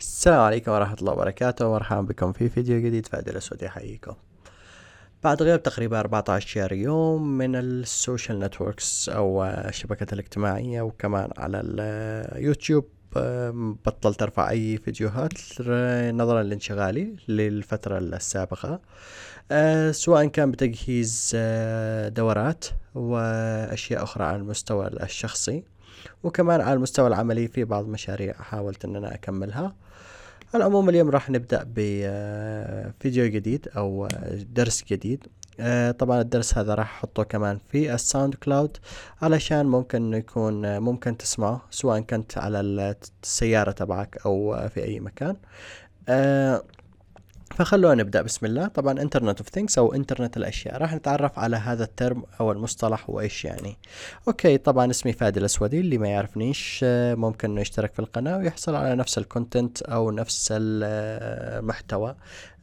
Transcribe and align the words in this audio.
السلام 0.00 0.40
عليكم 0.40 0.72
ورحمة 0.72 0.96
الله 1.00 1.12
وبركاته. 1.12 1.70
مرحبا 1.70 2.00
بكم 2.00 2.32
في 2.32 2.48
فيديو 2.48 2.80
جديد. 2.80 3.06
فادي 3.06 3.30
الأسود 3.30 3.62
يحييكم. 3.62 4.14
بعد 5.24 5.42
غياب 5.42 5.62
تقريبا 5.62 6.00
14 6.00 6.72
يوم 6.72 7.38
من 7.38 7.56
ال 7.56 7.68
social 7.68 8.38
networks 8.40 9.08
أو 9.08 9.44
الشبكات 9.44 10.12
الاجتماعية 10.12 10.82
وكمان 10.82 11.30
على 11.38 11.60
اليوتيوب 11.64 12.84
بطلت 13.86 14.22
أرفع 14.22 14.50
أي 14.50 14.78
فيديوهات 14.78 15.32
نظرا 16.14 16.42
لانشغالي 16.42 17.16
للفترة 17.28 17.98
السابقة. 17.98 18.80
أه، 19.50 19.90
سواء 19.90 20.26
كان 20.26 20.50
بتجهيز 20.50 21.32
أه، 21.34 22.08
دورات 22.08 22.64
وأشياء 22.94 24.02
أخرى 24.02 24.24
على 24.24 24.36
المستوى 24.36 24.86
الشخصي 24.86 25.64
وكمان 26.22 26.60
على 26.60 26.72
المستوى 26.72 27.06
العملي 27.06 27.48
في 27.48 27.64
بعض 27.64 27.88
مشاريع 27.88 28.34
حاولت 28.34 28.84
إن 28.84 28.96
أنا 28.96 29.14
أكملها. 29.14 29.74
على 30.54 30.64
العموم 30.64 30.88
اليوم 30.88 31.10
راح 31.10 31.30
نبدأ 31.30 31.64
بفيديو 31.76 33.26
جديد 33.26 33.68
أو 33.76 34.08
درس 34.52 34.84
جديد. 34.84 35.26
آه، 35.60 35.90
طبعا 35.90 36.20
الدرس 36.20 36.58
هذا 36.58 36.74
راح 36.74 36.94
أحطه 36.94 37.22
كمان 37.22 37.58
في 37.68 37.94
ال 37.94 38.34
SoundCloud 38.34 38.76
علشان 39.22 39.66
ممكن 39.66 40.14
يكون 40.14 40.78
ممكن 40.78 41.16
تسمعه 41.16 41.62
سواء 41.70 42.00
كنت 42.00 42.38
على 42.38 42.60
السيارة 43.22 43.70
تبعك 43.70 44.18
أو 44.26 44.68
في 44.68 44.84
أي 44.84 45.00
مكان. 45.00 45.36
آه، 46.08 46.62
فخلونا 47.56 47.94
نبدأ. 48.02 48.22
بسم 48.22 48.46
الله. 48.46 48.66
طبعا 48.66 49.00
Internet 49.02 49.38
of 49.38 49.48
Things 49.48 49.78
أو 49.78 49.94
انترنت 49.94 50.36
الأشياء. 50.36 50.76
راح 50.76 50.94
نتعرف 50.94 51.38
على 51.38 51.56
هذا 51.56 51.84
ال 51.84 51.92
term 51.92 52.22
أو 52.40 52.52
المصطلح 52.52 53.10
وإيش 53.10 53.44
يعني. 53.44 53.76
أوكي 54.28 54.58
طبعا 54.58 54.90
اسمي 54.90 55.12
فادي 55.12 55.40
الأسودي. 55.40 55.80
اللي 55.80 55.98
ما 55.98 56.08
يعرفنيش 56.08 56.80
آه، 56.84 57.14
ممكن 57.14 57.50
إنه 57.50 57.60
يشترك 57.60 57.92
في 57.92 57.98
القناة 57.98 58.38
ويحصل 58.38 58.74
على 58.74 58.94
نفس 58.94 59.18
ال 59.18 59.26
content 59.26 59.82
أو 59.82 60.10
نفس 60.10 60.48
المحتوى 60.56 62.16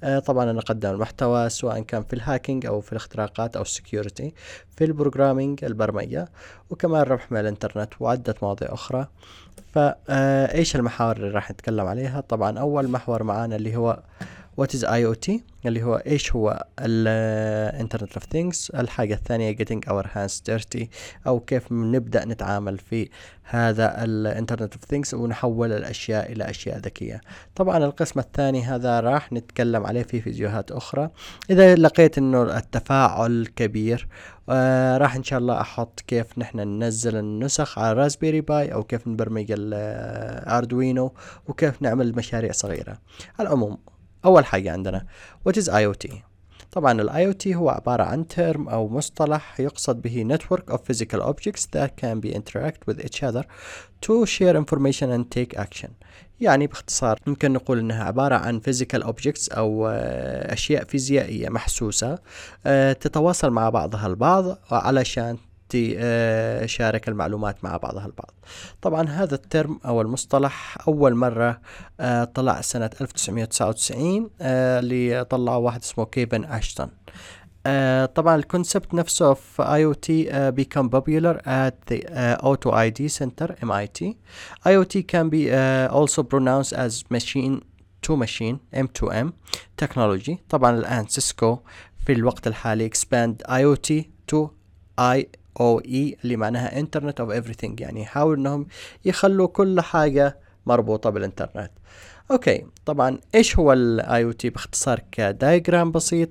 آه، 0.04 0.20
طبعا 0.20 0.52
أنا 0.52 0.60
أقدم 0.60 0.90
المحتوى 0.90 1.50
سواء 1.50 1.80
كان 1.82 2.04
في 2.04 2.14
ال 2.14 2.20
hacking 2.20 2.66
أو 2.66 2.82
في 2.82 2.92
الاختراقات 2.92 3.56
أو 3.56 3.62
ال 3.62 3.70
security 3.70 4.34
في 4.78 4.84
ال 4.84 4.90
programming 4.90 5.64
البرمجة 5.66 6.28
وكمان 6.70 7.02
ربح 7.02 7.32
من 7.32 7.40
الانترنت 7.40 7.94
وعدة 8.00 8.36
مواضيع 8.42 8.74
أخرى. 8.74 9.08
فايش 9.74 10.76
آه، 10.76 10.80
المحاور 10.80 11.18
اللي 11.18 11.30
راح 11.30 11.52
نتكلم 11.52 11.88
عليها؟ 11.88 12.22
طبعا 12.22 12.60
أول 12.60 12.88
محور 12.88 13.24
معانا 13.24 13.56
اللي 13.56 13.76
هو 13.76 14.04
what 14.58 14.76
is 14.76 14.86
IoT 14.86 15.44
اللي 15.66 15.84
هو 15.84 15.96
إيش 15.96 16.36
هو 16.36 16.66
ال 16.80 16.94
Internet 16.94 18.14
of 18.14 18.24
Things 18.32 18.72
الحاجة 18.76 19.14
الثانية 19.14 19.56
getting 19.56 19.90
our 19.90 20.04
hands 20.04 20.42
dirty. 20.52 20.86
أو 21.28 21.40
كيف 21.40 21.72
نبدأ 21.72 22.26
نتعامل 22.26 22.78
في 22.78 23.10
هذا 23.44 24.04
ال 24.04 24.11
Internet 24.11 24.74
of 24.74 24.86
Things 24.86 25.14
ونحول 25.14 25.72
الأشياء 25.72 26.32
إلى 26.32 26.50
أشياء 26.50 26.78
ذكية. 26.78 27.22
طبعا 27.56 27.78
القسم 27.78 28.20
الثاني 28.20 28.64
هذا 28.64 29.00
راح 29.00 29.34
نتكلم 29.34 29.86
عليه 29.86 30.04
في 30.04 30.22
فيديوهات 30.22 30.72
أخرى. 30.72 31.10
إذا 31.50 31.76
لقيت 31.76 32.18
إنه 32.18 32.58
التفاعل 32.58 33.48
كبير 33.56 34.08
آه 34.50 34.98
راح 34.98 35.16
إن 35.16 35.24
شاء 35.24 35.40
الله 35.40 35.62
أحط 35.62 36.00
كيف 36.00 36.38
نحن 36.38 36.60
ننزل 36.60 37.18
النسخ 37.18 37.80
على 37.80 37.94
Raspberry 37.94 38.42
Pi 38.42 38.74
أو 38.74 38.84
كيف 38.84 39.08
نبرمج 39.08 39.46
ال 39.50 39.70
Arduino 39.70 41.14
وكيف 41.48 41.82
نعمل 41.82 42.16
مشاريع 42.16 42.52
صغيرة. 42.52 42.98
على 43.40 43.48
العموم 43.48 43.78
أول 44.26 44.46
حاجة 44.46 44.72
عندنا 44.72 45.06
What 45.50 45.54
is 45.54 45.70
IoT 45.70 46.14
طبعا 46.74 47.02
ال 47.02 47.10
IoT 47.10 47.48
هو 47.48 47.70
عبارة 47.70 48.04
عن 48.04 48.26
term 48.36 48.70
أو 48.70 48.88
مصطلح 48.88 49.60
يقصد 49.60 50.02
به 50.02 50.28
network 50.38 50.74
of 50.74 50.78
physical 50.78 51.20
objects 51.22 51.66
that 51.76 51.90
can 52.02 52.20
be 52.20 52.34
interact 52.34 52.88
with 52.88 53.00
each 53.06 53.24
other 53.24 53.44
to 54.02 54.26
share 54.26 54.56
information 54.56 55.10
and 55.12 55.26
take 55.30 55.58
action. 55.58 55.90
يعني 56.40 56.68
باختصار 56.68 57.20
ممكن 57.28 57.54
نقول 57.54 57.80
إنها 57.80 58.04
عبارة 58.04 58.36
عن 58.36 58.62
physical 58.62 59.04
objects 59.04 59.58
أو 59.58 59.88
آه، 59.88 60.54
أشياء 60.54 60.84
فيزيائية 60.84 61.50
محسوسة 61.50 62.20
آه، 62.66 62.94
تتواصل 62.94 63.50
مع 63.50 63.70
بعضها 63.70 64.08
البعض 64.08 64.58
علشان 64.72 65.38
تشارك 65.74 67.10
المعلومات 67.10 67.64
مع 67.64 67.78
بعضها 67.78 68.06
البعض 68.06 68.32
طبعا 68.82 69.10
هذا 69.10 69.36
الترم 69.36 69.80
أو 69.86 70.02
المصطلح 70.02 70.78
أول 70.88 71.16
مرة 71.16 71.62
آه، 72.00 72.24
طلع 72.24 72.62
سنة 72.62 72.90
1999 73.02 74.30
آه، 74.42 74.80
اللي 74.80 75.24
طلعه 75.24 75.58
واحد 75.58 75.82
اسمه 75.82 76.06
كيفن 76.06 76.46
أشتون 76.46 76.90
طبعا 78.16 78.36
ال 78.36 78.43
concept 78.43 78.94
نفسه 78.94 79.34
في 79.34 79.64
IoT 79.64 80.10
become 80.60 80.90
popular 80.90 81.38
at 81.46 81.76
the 81.90 82.00
Auto 82.44 82.72
ID 82.72 83.08
Center 83.20 83.56
MIT. 83.64 84.18
IoT 84.66 85.08
can 85.08 85.30
be 85.30 85.50
uh, 85.50 85.88
also 86.00 86.24
pronounced 86.24 86.74
as 86.74 87.04
machine 87.10 87.62
to 88.02 88.18
machine 88.18 88.60
M2M 88.74 89.28
technology. 89.78 90.36
طبعا 90.50 90.78
الآن 90.78 91.08
سيسكو 91.08 91.60
في 92.06 92.14
الوقت 92.14 92.48
الحالي 92.48 92.90
expand 92.90 93.50
IoT 93.50 94.04
to 94.32 94.50
IoE 95.00 96.18
اللي 96.24 96.38
معناها 96.38 96.80
Internet 96.80 97.20
of 97.20 97.32
everything 97.34 97.74
يعني 97.80 98.02
يحاول 98.02 98.38
إنهم 98.38 98.68
يخلوا 99.06 99.48
كل 99.48 99.82
حاجة 99.82 100.38
مربوطة 100.66 101.10
بالانترنت 101.10 101.72
أوكي 102.32 102.66
طبعا 102.86 103.20
إيش 103.36 103.60
هو 103.60 103.74
ال 103.74 104.24
IoT 104.24 104.50
باختصار 104.50 105.00
ك 105.12 105.22
diagram 105.22 105.92
بسيط. 105.92 106.30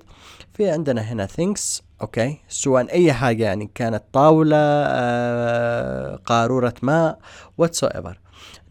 في 0.53 0.71
عندنا 0.71 1.01
هنا 1.01 1.27
things. 1.27 1.81
أوكي 2.03 2.39
سواء 2.49 2.93
أي 2.93 3.13
حاجة 3.13 3.45
يعني 3.45 3.71
كانت 3.75 4.03
طاولة 4.13 4.57
آه، 4.57 6.17
قارورة 6.17 6.75
ماء 6.83 7.19
whatsoever. 7.63 8.15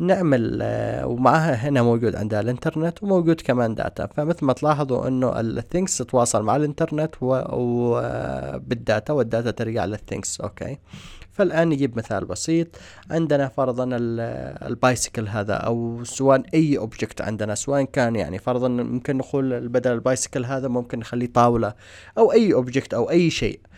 نعمل 0.02 0.60
آه، 0.62 1.08
ومعها 1.08 1.54
هنا 1.54 1.82
موجود 1.82 2.16
عندها 2.16 2.40
الانترنت 2.40 3.04
وموجود 3.04 3.42
كمان 3.42 3.76
data 3.76 4.08
فمثل 4.08 4.46
ما 4.46 4.54
تلاحظوا 4.54 5.08
إنه 5.08 5.40
ال 5.40 5.48
things 5.48 5.98
تتواصل 5.98 6.44
مع 6.44 6.56
الانترنت 6.56 7.16
وبال 7.22 8.04
data 8.04 9.14
وال 9.14 9.26
data 9.26 9.52
ترجع 9.52 9.86
لل 9.86 10.00
things 10.00 10.42
أوكي. 10.42 10.78
فالآن 11.32 11.70
نجيب 11.70 11.98
مثال 11.98 12.26
بسيط. 12.26 12.68
عندنا 13.12 13.48
فرضا 13.48 13.90
ال 13.92 14.09
bicycle 14.09 15.28
هذا 15.28 15.54
أو 15.54 16.04
سواء 16.04 16.44
أي 16.54 16.78
object 16.78 17.22
عندنا 17.22 17.56
سواء 17.56 17.84
كان 17.84 18.16
يعني 18.16 18.40
فرضا 18.40 18.68
ممكن 18.68 19.18
نقول 19.18 19.68
بدل 19.68 19.92
ال 19.92 19.98
bicycle 19.98 20.46
هذا 20.46 20.68
ممكن 20.68 21.00
نخليه 21.00 21.28
طاولة 21.34 21.74
أو 22.18 22.32
أي 22.32 22.54
object 22.54 22.94
أو 22.94 23.10
أي 23.10 23.30
شيء. 23.30 23.60
آه 23.60 23.70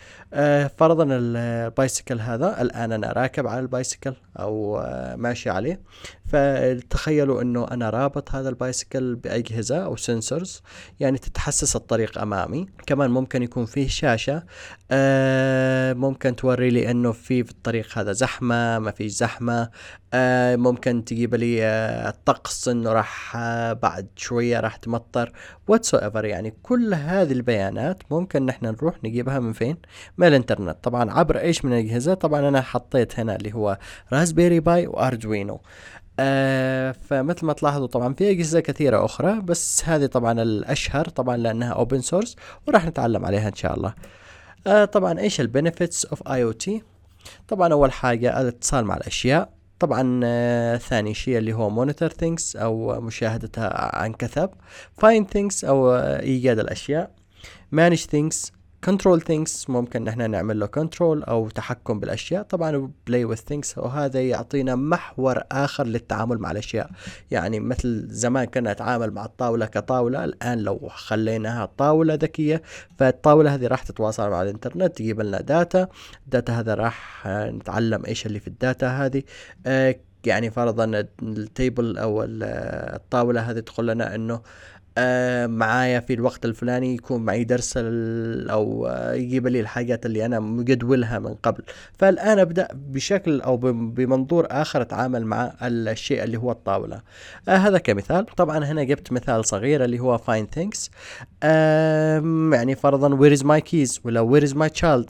فرضا 0.67 1.07
ال 1.09 1.23
bicycle 1.23 2.19
هذا 2.19 2.61
الآن 2.61 2.91
أنا 2.91 3.11
راكب 3.11 3.47
على 3.47 3.59
ال 3.59 3.66
bicycle 3.66 4.13
أو 4.39 4.79
آه 4.79 5.15
ماشي 5.15 5.49
عليه 5.49 5.81
فتخيلوا 6.25 7.41
أنه 7.41 7.67
أنا 7.71 7.89
رابط 7.89 8.35
هذا 8.35 8.49
ال 8.49 8.57
bicycle 8.57 9.15
بأجهزة 9.15 9.85
أو 9.85 9.95
sensors 9.95 10.61
يعني 10.99 11.17
تتحسس 11.17 11.75
الطريق 11.75 12.21
أمامي. 12.21 12.67
كمان 12.87 13.09
ممكن 13.09 13.43
يكون 13.43 13.65
فيه 13.65 13.87
شاشة 13.87 14.43
آه 14.91 15.93
ممكن 15.93 16.35
توري 16.35 16.69
لي 16.69 16.91
أنه 16.91 17.11
في 17.11 17.43
في 17.43 17.51
الطريق 17.51 17.97
هذا 17.97 18.11
زحمة 18.11 18.79
ما 18.79 18.91
في 18.91 19.09
زحمة 19.09 19.69
آه 20.15 20.55
ممكن 20.55 21.05
تجيب 21.05 21.35
لي 21.35 21.63
آه 21.63 22.09
الطقس 22.09 22.67
إنه 22.67 22.93
راح 22.93 23.35
آه 23.35 23.73
بعد 23.73 24.07
شوية 24.15 24.59
راح 24.59 24.75
تمطر 24.75 25.31
whatsoever. 25.71 26.23
يعني 26.23 26.53
كل 26.63 26.93
هذه 26.93 27.31
البيانات 27.31 28.03
ممكن 28.11 28.45
نحن 28.45 28.65
نروح 28.65 29.03
نجيبها 29.03 29.39
من 29.39 29.53
فين؟ 29.53 29.77
من 30.17 30.27
الإنترنت. 30.27 30.77
طبعا 30.83 31.11
عبر 31.11 31.39
إيش 31.39 31.65
من 31.65 31.73
الأجهزة؟ 31.73 32.13
طبعا 32.13 32.47
أنا 32.47 32.61
حطيت 32.61 33.19
هنا 33.19 33.35
اللي 33.35 33.53
هو 33.53 33.77
Raspberry 34.13 34.59
Pi 34.59 34.87
و 34.87 34.96
Arduino 34.96 35.61
آه 36.19 36.91
فمثل 36.91 37.45
ما 37.45 37.53
تلاحظوا 37.53 37.87
طبعا 37.87 38.13
في 38.13 38.31
أجهزة 38.31 38.59
كثيرة 38.59 39.05
أخرى 39.05 39.41
بس 39.41 39.83
هذه 39.85 40.05
طبعا 40.05 40.41
الأشهر 40.41 41.09
طبعا 41.09 41.37
لأنها 41.37 41.73
open 41.73 42.01
source 42.01 42.35
وراح 42.67 42.85
نتعلم 42.85 43.25
عليها 43.25 43.47
إن 43.47 43.55
شاء 43.55 43.73
الله. 43.75 43.93
آه 44.67 44.85
طبعا 44.85 45.19
إيش 45.19 45.41
ال 45.41 45.48
benefits 45.48 46.05
of 46.05 46.27
IoT 46.27 46.83
طبعا 47.47 47.73
أول 47.73 47.91
حاجة 47.91 48.41
الاتصال 48.41 48.85
مع 48.85 48.97
الأشياء. 48.97 49.62
طبعا 49.79 50.21
آه 50.23 50.77
ثاني 50.77 51.13
شيء 51.13 51.37
اللي 51.37 51.53
هو 51.53 51.69
monitor 51.69 52.09
things 52.09 52.55
أو 52.55 53.01
مشاهدتها 53.01 53.95
عن 53.97 54.13
كثب 54.13 54.49
find 54.97 55.25
things 55.25 55.65
أو 55.65 55.95
ايجاد 55.95 56.59
الأشياء 56.59 57.11
manage 57.71 57.97
things 57.97 58.51
control 58.85 59.21
things 59.21 59.69
ممكن 59.69 60.03
نحن 60.03 60.31
نعمل 60.31 60.59
له 60.59 60.65
control 60.65 61.23
أو 61.23 61.49
تحكم 61.49 61.99
بالأشياء. 61.99 62.43
طبعا 62.43 62.91
play 63.07 63.25
with 63.25 63.35
things 63.35 63.77
وهذا 63.77 64.21
يعطينا 64.21 64.75
محور 64.75 65.43
آخر 65.51 65.87
للتعامل 65.87 66.37
مع 66.37 66.51
الأشياء. 66.51 66.89
يعني 67.31 67.59
مثل 67.59 68.07
زمان 68.09 68.45
كنا 68.45 68.73
نتعامل 68.73 69.11
مع 69.11 69.25
الطاولة 69.25 69.65
كطاولة 69.65 70.23
الآن 70.23 70.59
لو 70.59 70.89
خليناها 70.89 71.65
طاولة 71.77 72.13
ذكية 72.13 72.61
فالطاولة 72.97 73.55
هذه 73.55 73.67
راح 73.67 73.83
تتواصل 73.83 74.29
مع 74.29 74.41
الإنترنت 74.41 74.97
تجيب 74.97 75.21
لنا 75.21 75.41
data 75.41 75.87
ال 76.25 76.32
data 76.32 76.59
هذا 76.59 76.73
راح 76.73 77.27
نتعلم 77.27 78.05
إيش 78.05 78.25
اللي 78.25 78.39
في 78.39 78.47
ال 78.47 78.55
data 78.55 78.87
هذه. 78.87 79.23
آه، 79.65 79.95
يعني 80.25 80.51
فرضا 80.51 81.05
ال 81.23 81.35
table 81.35 81.97
أو 81.97 82.23
الطاولة 82.23 83.41
هذه 83.41 83.59
تقول 83.59 83.87
لنا 83.87 84.15
إنه 84.15 84.41
آه 84.97 85.47
معايا 85.47 85.99
في 85.99 86.13
الوقت 86.13 86.45
الفلاني 86.45 86.93
يكون 86.95 87.21
معي 87.21 87.43
درس 87.43 87.73
أو 87.77 88.87
آه 88.87 89.13
يجيب 89.13 89.47
لي 89.47 89.59
الحاجات 89.59 90.05
اللي 90.05 90.25
أنا 90.25 90.39
مجدولها 90.39 91.19
من 91.19 91.33
قبل. 91.33 91.63
فالآن 91.97 92.39
أبدأ 92.39 92.67
بشكل 92.73 93.41
أو 93.41 93.57
بمنظور 93.57 94.47
آخر 94.51 94.81
أتعامل 94.81 95.25
مع 95.25 95.53
الشيء 95.61 96.23
اللي 96.23 96.37
هو 96.37 96.51
الطاولة. 96.51 97.01
آه 97.49 97.55
هذا 97.55 97.77
كمثال. 97.77 98.25
طبعا 98.25 98.65
هنا 98.65 98.83
جبت 98.83 99.11
مثال 99.11 99.45
صغير 99.45 99.83
اللي 99.83 99.99
هو 99.99 100.17
find 100.17 100.47
things 100.47 100.91
آه 101.43 102.19
يعني 102.53 102.75
فرضا 102.75 103.13
where 103.15 103.33
is 103.33 103.43
my 103.45 103.61
keys 103.61 103.99
ولا 104.03 104.19
where 104.21 104.43
is 104.43 104.55
my 104.55 104.69
child 104.69 105.09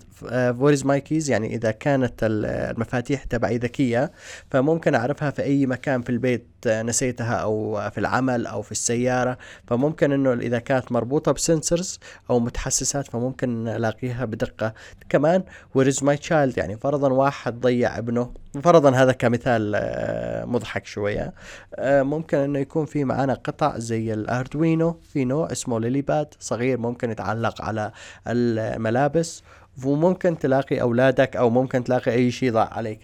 where 0.59 0.73
is 0.73 0.85
my 0.85 1.01
keys 1.01 1.29
يعني 1.29 1.55
إذا 1.55 1.71
كانت 1.71 2.13
المفاتيح 2.23 3.23
تبعي 3.23 3.57
ذكية 3.57 4.11
فممكن 4.51 4.95
أعرفها 4.95 5.31
في 5.31 5.43
أي 5.43 5.65
مكان 5.65 6.01
في 6.01 6.09
البيت 6.09 6.47
نسيتها 6.67 7.35
أو 7.35 7.81
في 7.91 7.97
العمل 7.97 8.47
أو 8.47 8.61
في 8.61 8.71
السيارة. 8.71 9.37
فممكن 9.73 10.11
إنه 10.11 10.33
إذا 10.33 10.59
كانت 10.59 10.91
مربوطة 10.91 11.31
ب 11.31 11.40
sensors 11.40 11.99
أو 12.29 12.39
متحسسات 12.39 13.07
فممكن 13.07 13.67
الاقيها 13.67 14.25
بدقة. 14.25 14.73
كمان 15.09 15.43
where 15.75 15.93
my 16.01 16.17
child 16.17 16.57
يعني 16.57 16.77
فرضا 16.77 17.09
واحد 17.13 17.61
ضيع 17.61 17.97
ابنه. 17.97 18.33
فرضا 18.63 18.91
هذا 18.91 19.11
كمثال 19.11 19.73
آه، 19.75 20.45
مضحك 20.45 20.85
شوية. 20.85 21.33
آه، 21.75 22.01
ممكن 22.01 22.37
إنه 22.37 22.59
يكون 22.59 22.85
في 22.85 23.03
معنا 23.03 23.33
قطع 23.33 23.77
زي 23.77 24.13
ال 24.13 24.23
Arduino. 24.23 24.99
في 25.13 25.25
نوع 25.25 25.51
اسمه 25.51 25.79
LilyPad 25.79 26.27
صغير 26.39 26.77
ممكن 26.77 27.11
يتعلق 27.11 27.61
على 27.61 27.91
الملابس. 28.27 29.43
وممكن 29.85 30.37
تلاقي 30.37 30.81
أولادك 30.81 31.35
أو 31.35 31.49
ممكن 31.49 31.83
تلاقي 31.83 32.11
أي 32.11 32.31
شيء 32.31 32.51
ضاع 32.51 32.73
عليك. 32.73 32.99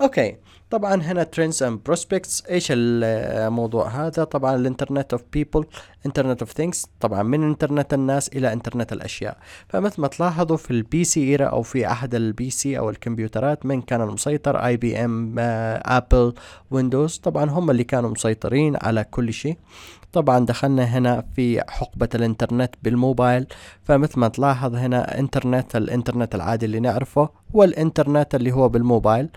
أوكي. 0.00 0.36
طبعا 0.74 1.02
هنا 1.02 1.22
trends 1.22 1.62
and 1.62 1.80
prospects 1.84 2.46
إيش 2.50 2.66
الموضوع 2.70 3.88
هذا؟ 3.88 4.24
طبعا 4.24 4.56
ال 4.56 4.62
Internet 4.62 5.12
of 5.12 5.22
People 5.32 5.64
Internet 6.06 6.40
of 6.42 6.52
Things 6.52 6.86
طبعا 7.00 7.22
من 7.22 7.42
إنترنت 7.42 7.94
الناس 7.94 8.28
إلى 8.28 8.52
إنترنت 8.52 8.92
الأشياء. 8.92 9.36
فمثل 9.68 10.02
ما 10.02 10.08
تلاحظوا 10.08 10.56
في 10.56 10.70
ال 10.70 11.04
PC 11.04 11.24
era 11.24 11.46
أو 11.46 11.62
في 11.62 11.86
أحد 11.86 12.14
ال 12.14 12.50
PC 12.50 12.78
أو 12.78 12.90
الكمبيوترات 12.90 13.66
من 13.66 13.82
كان 13.82 14.00
المسيطر 14.00 14.66
IBM 14.66 15.34
Apple 15.38 16.34
Windows 16.70 17.18
طبعا 17.18 17.50
هم 17.50 17.70
اللي 17.70 17.84
كانوا 17.84 18.10
مسيطرين 18.10 18.76
على 18.82 19.04
كل 19.04 19.32
شيء. 19.32 19.58
طبعا 20.12 20.46
دخلنا 20.46 20.84
هنا 20.84 21.24
في 21.36 21.60
حقبة 21.68 22.08
الإنترنت 22.14 22.74
بالموبايل. 22.82 23.46
فمثل 23.84 24.20
ما 24.20 24.28
تلاحظ 24.28 24.74
هنا 24.74 25.18
إنترنت 25.18 25.76
الإنترنت 25.76 26.34
العادي 26.34 26.66
اللي 26.66 26.80
نعرفه 26.80 27.28
والإنترنت 27.54 28.34
اللي 28.34 28.52
هو 28.52 28.68
بالموبايل. 28.68 29.28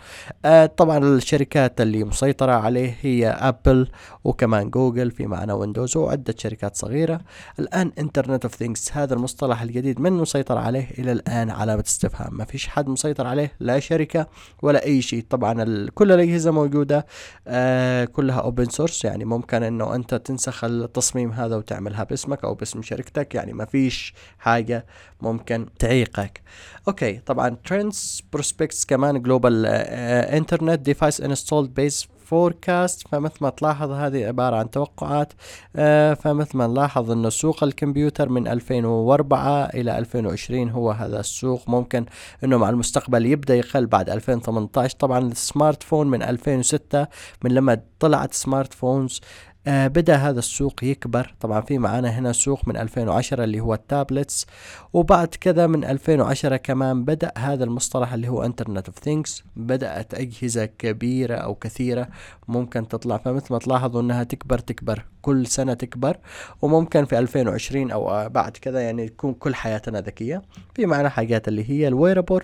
آه 0.46 0.66
طبعا 0.66 0.98
الشركات 0.98 1.81
اللي 1.81 2.04
مسيطرة 2.04 2.52
عليه 2.52 2.96
هي 3.02 3.30
ابل 3.30 3.88
وكمان 4.24 4.69
جوجل 4.69 5.12
في 5.12 5.28
معنا 5.28 5.54
ويندوز 5.54 5.98
وعدة 5.98 6.36
شركات 6.38 6.75
صغيرة. 6.75 7.22
الآن 7.60 7.92
Internet 8.00 8.45
of 8.45 8.56
Things 8.56 8.98
هذا 8.98 9.14
المصطلح 9.14 9.62
الجديد 9.62 10.02
من 10.02 10.14
مسيطر 10.14 10.58
عليه 10.58 10.90
إلى 11.00 11.12
الآن 11.12 11.50
علامة 11.50 11.84
استفهام. 11.88 12.38
ما 12.38 12.46
فيش 12.46 12.68
حد 12.68 12.88
مسيطر 12.90 13.28
عليه 13.28 13.52
لا 13.60 13.80
شركة 13.80 14.28
ولا 14.62 14.86
أي 14.86 15.02
شيء. 15.02 15.25
طبعا 15.30 15.88
كل 15.96 16.12
الأجهزة 16.12 16.52
موجودة 16.52 17.06
آه 17.48 18.06
كلها 18.06 18.40
open 18.39 18.65
source 18.65 19.06
يعني 19.06 19.25
ممكن 19.25 19.64
إنه 19.64 19.96
أنت 19.96 20.16
تنسخ 20.16 20.64
التصميم 20.64 21.31
هذا 21.31 21.56
وتعملها 21.56 22.04
باسمك 22.04 22.44
أو 22.44 22.54
باسم 22.54 22.81
شركتك. 22.81 23.36
يعني 23.36 23.54
ما 23.54 23.66
فيش 23.66 24.14
حاجة 24.40 24.86
ممكن 25.22 25.66
تعيقك. 25.80 26.42
أوكي 26.88 27.18
طبعا 27.25 27.58
trends 27.65 28.06
prospects 28.33 28.86
كمان 28.86 29.21
global 29.21 29.65
internet 29.65 30.80
device 30.80 31.21
installed 31.21 31.74
base 31.74 32.07
forecast 32.27 33.07
فمثل 33.07 33.38
ما 33.42 33.50
تلاحظ 33.50 33.92
هذه 33.92 34.25
عبارة 34.25 34.56
عن 34.56 34.69
توقعات 34.71 35.33
آه 35.75 36.13
فمثل 36.13 36.57
ما 36.57 36.68
نلاحظ 36.68 37.12
إنه 37.12 37.30
سوق 37.30 37.63
الكمبيوتر 37.63 38.30
من 38.30 38.48
2004 38.48 39.65
إلى 39.65 39.98
2020 39.98 40.69
هو 40.69 40.92
هذا 40.92 41.19
السوق. 41.19 41.69
ممكن 41.69 42.06
إنه 42.44 42.57
مع 42.57 42.69
المستقبل 42.69 43.25
يبدأ 43.25 43.56
يقل 43.56 43.86
بعد 43.88 44.09
2018 44.09 44.95
طبعا 45.00 45.19
ال 45.19 45.83
smartphone 45.83 46.07
من 46.07 46.24
2006 46.24 47.07
من 47.44 47.51
لما 47.51 47.81
طلعت 48.00 48.33
smartphones 48.33 49.21
آه 49.68 49.88
بدأ 49.88 50.16
هذا 50.16 50.40
السوق 50.40 50.84
يكبر. 50.84 51.36
طبعا 51.40 51.62
في 51.62 51.78
معانا 51.78 52.10
هنا 52.10 52.31
سوق 52.31 52.68
من 52.68 52.78
2010 52.78 53.44
اللي 53.44 53.60
هو 53.60 53.74
ال 53.74 53.82
tablets 53.82 54.45
وبعد 54.94 55.28
كذا 55.28 55.68
من 55.68 55.84
2010 55.86 56.58
كمان 56.58 57.06
بدأ 57.06 57.31
هذا 57.38 57.64
المصطلح 57.64 58.14
اللي 58.14 58.28
هو 58.28 58.44
Internet 58.44 58.88
of 58.88 59.00
Things 59.00 59.44
بدأت 59.56 60.14
أجهزة 60.14 60.66
كبيرة 60.66 61.36
أو 61.36 61.56
كثيرة 61.56 62.08
ممكن 62.48 62.88
تطلع. 62.88 63.18
فمثل 63.18 63.54
ما 63.54 63.60
تلاحظوا 63.60 64.02
إنها 64.02 64.24
تكبر 64.24 64.60
تكبر 64.60 65.06
كل 65.22 65.48
سنة 65.48 65.74
تكبر 65.74 66.18
وممكن 66.62 67.06
في 67.06 67.19
2020 67.19 67.92
أو 67.92 68.30
بعد 68.30 68.58
كذا 68.58 68.81
يعني 68.81 69.10
تكون 69.10 69.34
كل 69.34 69.56
حياتنا 69.56 70.02
ذكية. 70.02 70.42
في 70.75 70.86
معنا 70.86 71.10
حاجات 71.10 71.48
اللي 71.48 71.69
هي 71.69 71.88
ال 71.88 71.94
wearable 71.94 72.42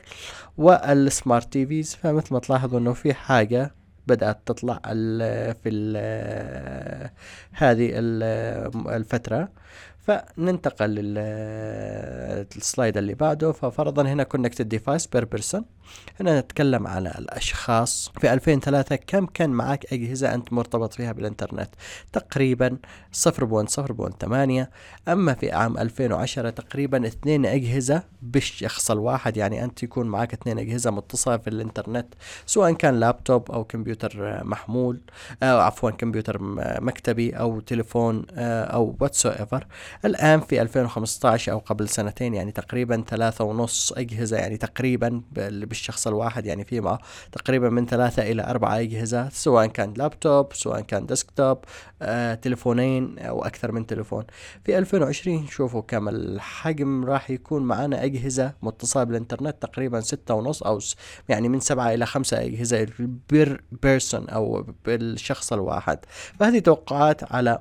وال 0.58 0.85
smart 0.85 1.54
TVs 1.54 1.96
فمثل 1.96 2.34
ما 2.34 2.40
تلاحظوا 2.40 2.80
إنه 2.80 2.94
في 2.94 3.14
حاجة 3.14 3.83
بدأت 4.08 4.40
تطلع 4.46 4.80
في 5.64 5.70
هذه 7.52 7.92
الفترة. 8.96 9.50
فننتقل 10.08 10.90
لل 12.56 12.68
slide 12.68 12.98
اللي 12.98 13.14
بعده. 13.14 13.52
ففرضا 13.52 14.04
هنا 14.04 14.28
connected 14.38 14.66
device 14.76 15.04
per 15.16 15.24
person. 15.36 15.62
هنا 16.20 16.40
نتكلم 16.40 16.88
على 16.88 17.10
الأشخاص. 17.18 18.12
في 18.20 18.34
2003 18.34 18.96
كم 18.96 19.26
كان 19.26 19.50
معك 19.50 19.94
أجهزة 19.94 20.34
أنت 20.34 20.54
مرتبط 20.54 20.94
فيها 20.94 21.12
بالإنترنت؟ 21.12 21.70
تقريبا 22.14 22.78
0.0.8 23.14 24.68
أما 25.08 25.34
في 25.34 25.52
عام 25.52 25.78
2010 25.78 26.50
تقريبا 26.50 27.08
اثنين 27.08 27.46
أجهزة 27.46 28.04
بالشخص 28.22 28.92
الواحد. 28.92 29.38
يعني 29.38 29.64
أنت 29.64 29.84
يكون 29.84 30.08
معك 30.08 30.34
اثنين 30.34 30.60
أجهزة 30.60 30.92
متصلة 30.92 31.38
في 31.38 31.50
الإنترنت 31.50 32.14
سواء 32.46 32.74
كان 32.74 33.00
لابتوب 33.00 33.52
أو 33.52 33.64
كمبيوتر 33.64 34.44
محمول 34.44 35.02
أو 35.44 35.60
عفوا 35.60 35.90
كمبيوتر 35.90 36.38
مكتبي 36.82 37.32
أو 37.32 37.60
تليفون 37.60 38.26
أو 38.38 38.96
whatsoever 39.00 39.68
الآن 40.06 40.40
في 40.40 40.62
2015 40.62 41.52
أو 41.52 41.58
قبل 41.58 41.90
سنتين 41.90 42.34
يعني 42.34 42.52
تقريبا 42.52 43.04
ثلاثة 43.08 43.44
ونص 43.44 43.92
أجهزة 43.92 44.38
يعني 44.38 44.58
تقريبا 44.58 45.22
بالشخص 45.32 46.08
الواحد 46.08 46.46
يعني 46.46 46.66
في 46.66 46.82
معه 46.82 47.00
تقريبا 47.32 47.70
من 47.70 47.86
ثلاثة 47.86 48.32
إلى 48.32 48.44
أربعة 48.44 48.80
أجهزة 48.80 49.30
سواء 49.30 49.68
كان 49.68 49.94
لابتوب 49.98 50.54
سواء 50.54 50.82
كان 50.82 51.06
desktop 51.06 51.58
آه، 52.02 52.34
تليفونين 52.34 53.20
أو 53.20 53.46
أكثر 53.46 53.72
من 53.72 53.86
تليفون. 53.86 54.24
في 54.66 54.78
2020 54.78 55.48
شوفوا 55.48 55.82
كم 55.82 56.10
الحجم 56.10 57.06
راح 57.06 57.30
يكون 57.30 57.64
معنا 57.64 58.04
أجهزة 58.04 58.54
متصلة 58.62 59.04
بالإنترنت 59.04 59.62
تقريبا 59.62 60.00
ستة 60.02 60.34
ونص 60.34 60.64
أو 60.64 60.80
يعني 61.30 61.50
من 61.50 61.60
سبعة 61.60 61.94
إلى 61.94 62.06
خمسة 62.06 62.42
أجهزة 62.42 62.88
per 63.30 63.64
person 63.72 64.30
أو 64.30 64.66
بالشخص 64.86 65.54
الواحد. 65.54 66.00
فهذه 66.40 66.60
توقعات 66.60 67.34
على 67.34 67.60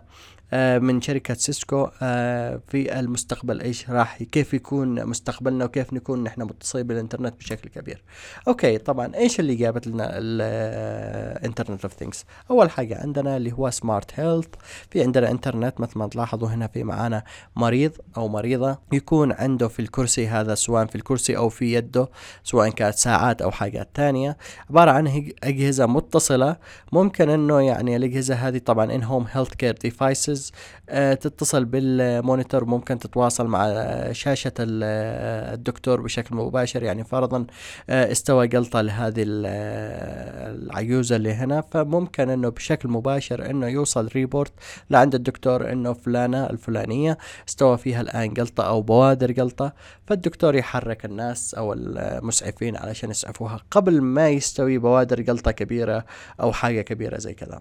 من 0.54 1.00
شركة 1.00 1.34
سيسكو 1.34 1.88
آه، 2.02 2.60
في 2.68 3.00
المستقبل 3.00 3.60
إيش 3.60 3.90
راح 3.90 4.22
كيف 4.22 4.54
يكون 4.54 5.06
مستقبلنا 5.06 5.64
وكيف 5.64 5.92
نكون 5.92 6.24
نحن 6.24 6.42
متصلين 6.42 6.86
بالإنترنت 6.86 7.34
بشكل 7.38 7.68
كبير. 7.68 8.02
أوكي 8.48 8.78
طبعا 8.78 9.14
إيش 9.14 9.40
اللي 9.40 9.54
جابت 9.54 9.86
لنا 9.86 10.10
ال 10.12 10.31
Internet 10.31 11.84
of 11.84 11.94
Things 11.94 12.24
أول 12.50 12.70
حاجة 12.70 13.00
عندنا 13.00 13.36
اللي 13.36 13.52
هو 13.52 13.70
smart 13.70 14.20
health 14.20 14.48
في 14.90 15.02
عندنا 15.02 15.30
إنترنت 15.30 15.80
مثل 15.80 15.98
ما 15.98 16.06
تلاحظوا 16.06 16.48
هنا 16.48 16.66
في 16.66 16.84
معانا 16.84 17.24
مريض 17.56 17.92
أو 18.16 18.28
مريضة 18.28 18.78
يكون 18.92 19.32
عنده 19.32 19.68
في 19.68 19.80
الكرسي 19.80 20.28
هذا 20.28 20.54
سواء 20.54 20.86
في 20.86 20.94
الكرسي 20.94 21.36
أو 21.36 21.48
في 21.48 21.74
يده 21.74 22.08
سواء 22.44 22.68
كانت 22.68 22.94
ساعات 22.94 23.42
أو 23.42 23.50
حاجات 23.50 23.88
تانية. 23.94 24.36
عبارة 24.70 24.90
عن 24.90 25.32
أجهزة 25.44 25.86
متصلة. 25.86 26.56
ممكن 26.92 27.30
إنه 27.30 27.60
يعني 27.60 27.96
الأجهزة 27.96 28.34
هذه 28.34 28.58
طبعا 28.58 28.94
in-home 28.94 29.26
health 29.32 29.54
care 29.54 29.74
devices 29.74 30.41
آه، 30.88 31.14
تتصل 31.14 31.64
بال 31.64 31.86
monitor 31.86 32.64
ممكن 32.64 32.98
تتواصل 32.98 33.46
مع 33.46 33.72
شاشة 34.12 34.52
الدكتور 34.58 36.00
بشكل 36.00 36.34
مباشر. 36.36 36.82
يعني 36.82 37.04
فرضا 37.04 37.46
آه، 37.90 38.12
استوى 38.12 38.46
جلطة 38.46 38.80
لهذه 38.80 39.24
العجوزة 40.46 41.16
اللي 41.16 41.34
هنا 41.34 41.60
فممكن 41.60 42.30
إنه 42.30 42.48
بشكل 42.48 42.88
مباشر 42.88 43.50
إنه 43.50 43.68
يوصل 43.68 44.08
report 44.14 44.52
لعند 44.90 45.14
الدكتور 45.14 45.72
إنه 45.72 45.92
فلانة 45.92 46.46
الفلانية 46.46 47.18
استوى 47.48 47.78
فيها 47.78 48.00
الآن 48.00 48.34
جلطة 48.34 48.64
أو 48.64 48.82
بوادر 48.82 49.30
جلطة 49.30 49.72
فالدكتور 50.06 50.54
يحرك 50.54 51.04
الناس 51.04 51.54
أو 51.54 51.72
المسعفين 51.72 52.76
علشان 52.76 53.10
يسعفوها 53.10 53.60
قبل 53.70 54.00
ما 54.00 54.28
يستوي 54.28 54.78
بوادر 54.78 55.20
جلطة 55.20 55.50
كبيرة 55.50 56.04
أو 56.40 56.52
حاجة 56.52 56.80
كبيرة 56.82 57.18
زي 57.18 57.34
كذا. 57.34 57.60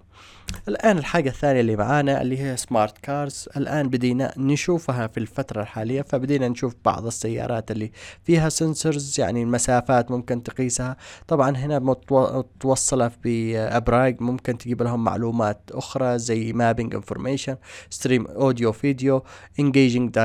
الآن 0.68 0.98
الحاجة 0.98 1.30
الثانية 1.30 1.62
اللي 1.62 1.76
معانا 1.76 2.22
اللي 2.22 2.40
هي 2.40 2.58
smart 2.72 2.98
cars 2.98 3.50
الآن 3.58 3.90
بدينا 3.90 4.34
نشوفها 4.38 5.08
في 5.08 5.20
الفترة 5.20 5.62
الحالية 5.62 6.02
فبدينا 6.02 6.48
نشوف 6.48 6.76
بعض 6.86 7.06
السيارات 7.06 7.72
اللي 7.72 7.92
فيها 8.24 8.50
sensors 8.50 9.20
يعني 9.20 9.44
المسافات 9.44 10.12
ممكن 10.12 10.44
تقيسها. 10.44 10.98
طبعا 11.28 11.58
هنا 11.58 11.80
متوصلة 11.80 13.12
بأبراج 13.24 14.22
ممكن 14.22 14.58
تجيب 14.58 14.84
لهم 14.84 15.04
معلومات 15.04 15.62
أخرى 15.72 16.20
زي 16.20 16.54
mapping 16.54 16.96
information 16.96 17.56
stream 17.90 18.28
audio 18.28 18.72
video 18.72 19.24
engaging 19.62 20.10
uh, 20.12 20.16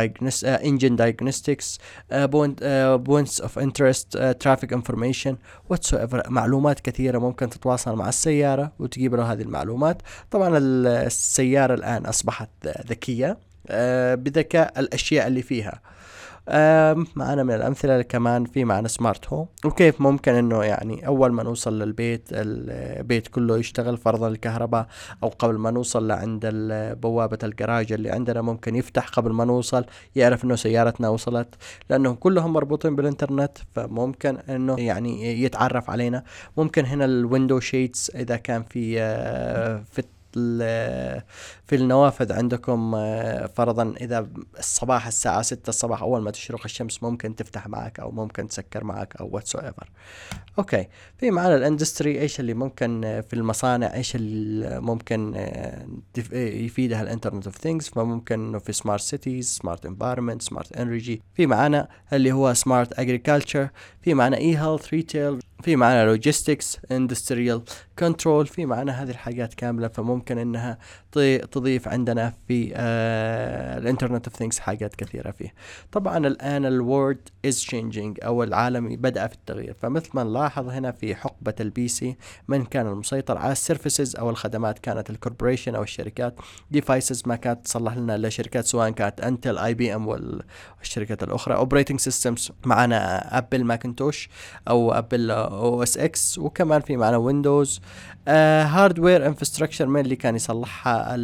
points 3.09 3.41
of 3.41 3.57
interest 3.57 4.15
uh, 4.15 4.35
traffic 4.45 4.73
information. 4.73 5.37
Whatsoever 5.73 6.29
معلومات 6.29 6.81
كثيرة 6.81 7.19
ممكن 7.19 7.51
تتواصل 7.51 7.97
مع 7.97 8.09
السيارة 8.09 8.73
وتجيب 8.79 9.15
له 9.15 9.33
هذه 9.33 9.43
المعلومات. 9.43 10.03
طبعا 10.31 10.59
السيارة 10.59 11.75
الآن 11.75 12.07
أصبحت 12.07 12.26
ذكية 12.67 13.39
آه، 13.69 14.15
بذكاء 14.15 14.81
الأشياء 14.81 15.27
اللي 15.27 15.43
فيها. 15.43 15.81
معنا 17.17 17.43
من 17.43 17.55
الأمثلة 17.55 18.03
كمان 18.03 18.45
في 18.45 18.65
معنا 18.65 18.89
smart 18.89 19.29
home 19.29 19.47
وكيف 19.65 20.01
ممكن 20.01 20.35
إنه 20.35 20.65
يعني 20.65 21.07
أول 21.07 21.33
ما 21.33 21.43
نوصل 21.43 21.79
للبيت 21.83 22.29
البيت 22.33 23.29
كله 23.29 23.59
يشتغل 23.59 23.97
فرضا 23.97 24.29
الكهرباء 24.29 24.87
أو 25.23 25.29
قبل 25.29 25.55
ما 25.55 25.71
نوصل 25.71 26.09
لعند 26.09 26.41
بوابة 27.03 27.39
الجراج 27.43 27.93
اللي 27.93 28.11
عندنا 28.11 28.43
ممكن 28.43 28.75
يفتح 28.77 29.09
قبل 29.09 29.33
ما 29.33 29.45
نوصل 29.45 29.85
يعرف 30.17 30.45
إنه 30.45 30.55
سيارتنا 30.57 31.09
وصلت. 31.09 31.55
لأنهم 31.91 32.15
كلهم 32.15 32.53
مربوطين 32.53 32.97
بالإنترنت 32.97 33.59
فممكن 33.75 34.37
إنه 34.37 34.81
يعني 34.81 35.43
يتعرف 35.43 35.91
علينا. 35.91 36.23
ممكن 36.57 36.85
هنا 36.85 37.05
ال 37.05 37.13
window 37.13 37.61
shades 37.61 38.11
إذا 38.11 38.37
كان 38.37 38.63
في 38.63 39.01
آه، 39.01 39.83
في 39.93 40.03
في 41.67 41.77
النوافذ 41.77 42.33
عندكم 42.33 42.95
آه، 42.95 43.47
فرضا 43.47 43.95
إذا 44.01 44.29
الصباح 44.59 45.07
الساعة 45.07 45.43
ستة 45.43 45.69
الصباح 45.69 46.03
أول 46.03 46.23
ما 46.23 46.31
تشرق 46.31 46.61
الشمس 46.65 47.03
ممكن 47.03 47.37
تفتح 47.37 47.69
معك 47.69 48.01
أو 48.01 48.11
ممكن 48.11 48.49
تسكر 48.49 48.85
معك 48.85 49.17
أو 49.17 49.29
whatsoever 49.33 49.91
أوكي. 50.59 50.87
في 51.19 51.31
معنا 51.31 51.57
ال 51.57 51.64
industry 51.64 52.21
إيش 52.21 52.41
اللي 52.41 52.55
ممكن 52.55 53.05
آه، 53.05 53.21
في 53.21 53.35
المصانع 53.35 53.95
إيش 53.95 54.17
اللي 54.17 54.81
ممكن 54.81 55.33
آه، 55.37 55.87
يفيدها 56.33 57.03
ال 57.03 57.07
Internet 57.07 57.47
of 57.47 57.57
Things 57.57 57.89
فممكن 57.89 58.35
إنه 58.35 58.59
في 58.59 58.73
smart 58.73 59.03
cities 59.03 59.59
smart 59.63 59.87
environment 59.87 60.43
smart 60.43 60.77
energy 60.77 61.23
في 61.35 61.47
معنا 61.47 61.89
اللي 62.13 62.33
هو 62.33 62.55
smart 62.55 62.99
agriculture 62.99 63.69
في 64.03 64.15
معنا 64.15 64.37
eHealth 64.37 64.89
retail 64.89 65.41
في 65.63 65.77
معنا 65.77 66.05
logistics 66.05 66.79
industrial 66.91 67.63
control 67.99 68.47
في 68.47 68.67
معنا 68.67 69.03
هذه 69.03 69.11
الحاجات 69.11 69.55
كاملة 69.55 69.89
فممكن 69.89 70.39
إنها 70.39 70.79
تضيف 71.53 71.89
عندنا 71.89 72.33
في 72.49 72.73
ال 73.79 73.84
Internet 73.84 74.27
of 74.27 74.37
Things 74.37 74.59
حاجات 74.59 74.97
كثيرة 74.97 75.31
فيه. 75.31 75.55
طبعا 75.93 76.27
الآن 76.27 76.67
ال 76.67 76.77
world 76.77 77.29
is 77.47 77.65
changing 77.65 78.25
أو 78.25 78.43
العالم 78.43 78.97
بدأ 78.97 79.27
في 79.27 79.35
التغيير. 79.35 79.75
فمثل 79.83 80.11
ما 80.15 80.25
نلاحظ 80.25 80.69
هنا 80.69 80.93
في 80.93 81.15
حقبة 81.15 81.55
ال 81.61 81.89
PC 81.89 82.17
من 82.49 82.65
كان 82.65 82.87
المسيطر 82.87 83.39
على 83.39 83.53
ال 83.53 83.60
services 83.60 84.17
أو 84.17 84.31
الخدمات 84.31 84.79
كانت 84.79 85.11
ال 85.11 85.16
corporation 85.16 85.75
أو 85.75 85.83
الشركات 85.83 86.35
devices 86.71 87.23
ما 87.27 87.37
كانت 87.37 87.65
تصلح 87.65 87.97
لنا 87.97 88.15
إلا 88.15 88.29
شركات 88.29 88.65
سواء 88.65 88.91
كانت 88.91 89.21
Intel 89.21 89.59
IBM 89.59 90.09
والشركات 90.09 91.23
الأخرى. 91.23 91.55
operating 91.55 92.01
systems 92.01 92.53
معنا 92.65 93.39
Apple 93.39 93.65
Macintosh 93.65 94.29
أو 94.69 94.93
Apple 94.93 95.46
أو 95.47 95.83
OS 95.83 95.99
X 95.99 96.39
وكمان 96.39 96.81
في 96.81 96.97
معنا 96.97 97.17
Windows 97.17 97.81
hardware 98.29 99.27
infrastructure 99.27 99.87
من 99.87 100.01
اللي 100.01 100.17
كان 100.17 100.37
يصلحها 100.37 101.17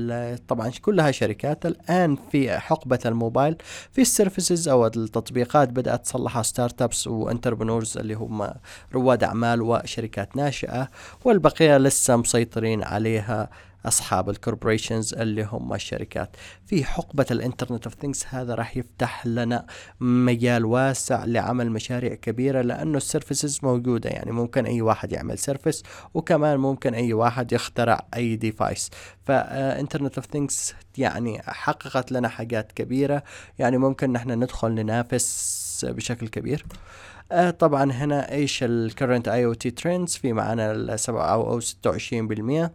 طبعا 0.48 0.70
كلها 0.82 1.10
شركات. 1.10 1.66
الآن 1.66 2.16
في 2.32 2.58
حقبة 2.58 2.98
الموبايل 3.06 3.56
في 3.92 4.00
ال 4.00 4.08
services 4.08 4.68
أو 4.68 4.86
التطبيقات 4.86 5.68
بدأت 5.68 6.04
تصلحها 6.04 6.42
startups 6.42 6.82
و 6.82 7.06
entrepreneurs 7.06 7.99
اللي 7.98 8.14
هم 8.14 8.48
رواد 8.94 9.24
أعمال 9.24 9.62
وشركات 9.62 10.36
ناشئة 10.36 10.88
والبقية 11.24 11.78
لسه 11.78 12.16
مسيطرين 12.16 12.82
عليها. 12.84 13.50
أصحاب 13.86 14.30
ال 14.30 14.37
corporations 14.37 15.14
اللي 15.14 15.44
هم 15.44 15.74
الشركات. 15.74 16.36
في 16.66 16.84
حقبة 16.84 17.26
ال 17.30 17.37
internet 17.37 17.84
of 17.84 17.94
things 17.94 18.25
هذا 18.28 18.54
راح 18.54 18.76
يفتح 18.76 19.26
لنا 19.26 19.66
مجال 20.00 20.64
واسع 20.64 21.24
لعمل 21.24 21.70
مشاريع 21.70 22.14
كبيرة 22.14 22.60
لأنه 22.62 22.96
ال 22.96 23.03
services 23.03 23.58
موجودة. 23.62 24.10
يعني 24.10 24.32
ممكن 24.32 24.66
أي 24.66 24.82
واحد 24.82 25.12
يعمل 25.12 25.38
service 25.38 25.82
وكمان 26.14 26.56
ممكن 26.58 26.94
أي 26.94 27.12
واحد 27.12 27.52
يخترع 27.52 28.06
أي 28.14 28.36
device 28.37 28.90
ف 29.26 29.37
internet 29.37 30.16
of 30.16 30.26
things 30.26 30.75
يعني 30.98 31.42
حققت 31.42 32.12
لنا 32.12 32.28
حاجات 32.28 32.72
كبيرة. 32.72 33.22
يعني 33.58 33.78
ممكن 33.78 34.12
نحن 34.12 34.30
ندخل 34.30 34.70
ننافس 34.70 35.86
بشكل 35.88 36.28
كبير. 36.28 36.66
آه 37.32 37.50
طبعا 37.50 37.92
هنا 37.92 38.32
إيش 38.32 38.62
ال 38.62 38.71
current 38.71 39.28
IoT 39.28 39.70
trends 39.70 40.16
في 40.16 40.32
السبعة 40.32 41.26
أو 41.32 41.50
أو 41.52 41.60
26% 41.60 42.70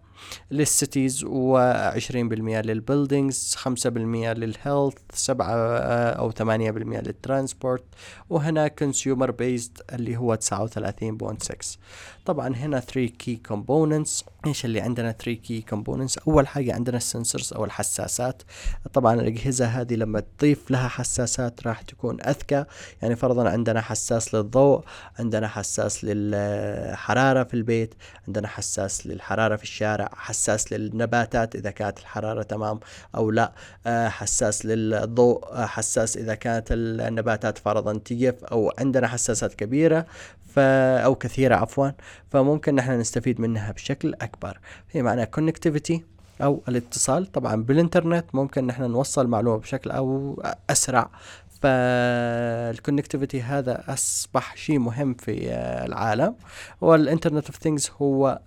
لل 0.51 0.70
cities 0.70 1.25
و20% 1.25 2.15
لل 2.15 2.41
buildings 2.41 3.55
5% 3.55 3.87
لل 3.87 4.15
health 4.15 4.97
7 5.13 5.45
أو 5.47 6.31
8% 6.31 6.41
لل 6.43 6.69
transport 6.69 7.83
وهنا 8.29 8.67
consumer 8.67 9.31
based 9.31 9.77
اللي 9.93 10.17
هو 10.17 10.35
39.6 10.35 11.77
طبعا 12.25 12.55
هنا 12.55 12.79
3 12.79 13.05
key 13.05 13.35
components 13.35 14.25
إيش 14.47 14.65
اللي 14.65 14.81
عندنا 14.81 15.11
3 15.11 15.33
key 15.33 15.61
components 15.61 16.17
أول 16.17 16.47
حاجة 16.47 16.73
عندنا 16.73 16.97
ال 16.97 17.04
sensors 17.04 17.53
أو 17.53 17.65
الحساسات. 17.65 18.41
طبعا 18.93 19.13
الأجهزة 19.13 19.65
هذه 19.65 19.93
لما 19.93 20.19
تضيف 20.19 20.71
لها 20.71 20.87
حساسات 20.87 21.67
راح 21.67 21.81
تكون 21.81 22.21
أذكى. 22.21 22.65
يعني 23.01 23.15
فرضا 23.15 23.49
عندنا 23.49 23.81
حساس 23.81 24.35
للضوء 24.35 24.83
عندنا 25.19 25.47
حساس 25.47 26.03
للحرارة 26.03 27.43
في 27.43 27.53
البيت 27.53 27.95
عندنا 28.27 28.47
حساس 28.47 29.07
للحرارة 29.07 29.55
في 29.55 29.63
الشارع. 29.63 30.06
حساس 30.15 30.73
للنباتات 30.73 31.55
إذا 31.55 31.71
كانت 31.71 31.99
الحرارة 31.99 32.43
تمام 32.43 32.79
أو 33.15 33.31
لا. 33.31 33.53
آه، 33.87 34.07
حساس 34.09 34.65
للضوء 34.65 35.45
آه، 35.51 35.65
حساس 35.65 36.17
إذا 36.17 36.35
كانت 36.35 36.67
النباتات 36.71 37.57
فرضا 37.57 37.93
تجف 37.93 38.43
أو 38.43 38.73
عندنا 38.79 39.07
حساسات 39.07 39.53
كبيرة 39.53 40.05
ف 40.55 40.59
أو 40.59 41.15
كثيرة 41.15 41.55
عفوا 41.55 41.89
فممكن 42.29 42.75
نحن 42.75 42.99
نستفيد 42.99 43.41
منها 43.41 43.71
بشكل 43.71 44.13
أكبر. 44.21 44.59
في 44.87 45.01
معنى 45.01 45.25
connectivity 45.25 46.03
أو 46.41 46.63
الاتصال. 46.67 47.31
طبعا 47.31 47.63
بالإنترنت 47.63 48.25
ممكن 48.33 48.67
نحن 48.67 48.83
نوصل 48.83 49.27
معلومة 49.27 49.57
بشكل 49.57 49.91
أو 49.91 50.41
أسرع. 50.69 51.09
فال 51.61 51.87
connectivity 51.87 53.41
هذا 53.41 53.83
أصبح 53.87 54.55
شيء 54.55 54.79
مهم 54.79 55.13
في 55.13 55.53
العالم. 55.85 56.35
وال 56.81 56.94
internet 56.94 57.45
of 57.45 57.55
things 57.55 57.91
هو 58.01 58.41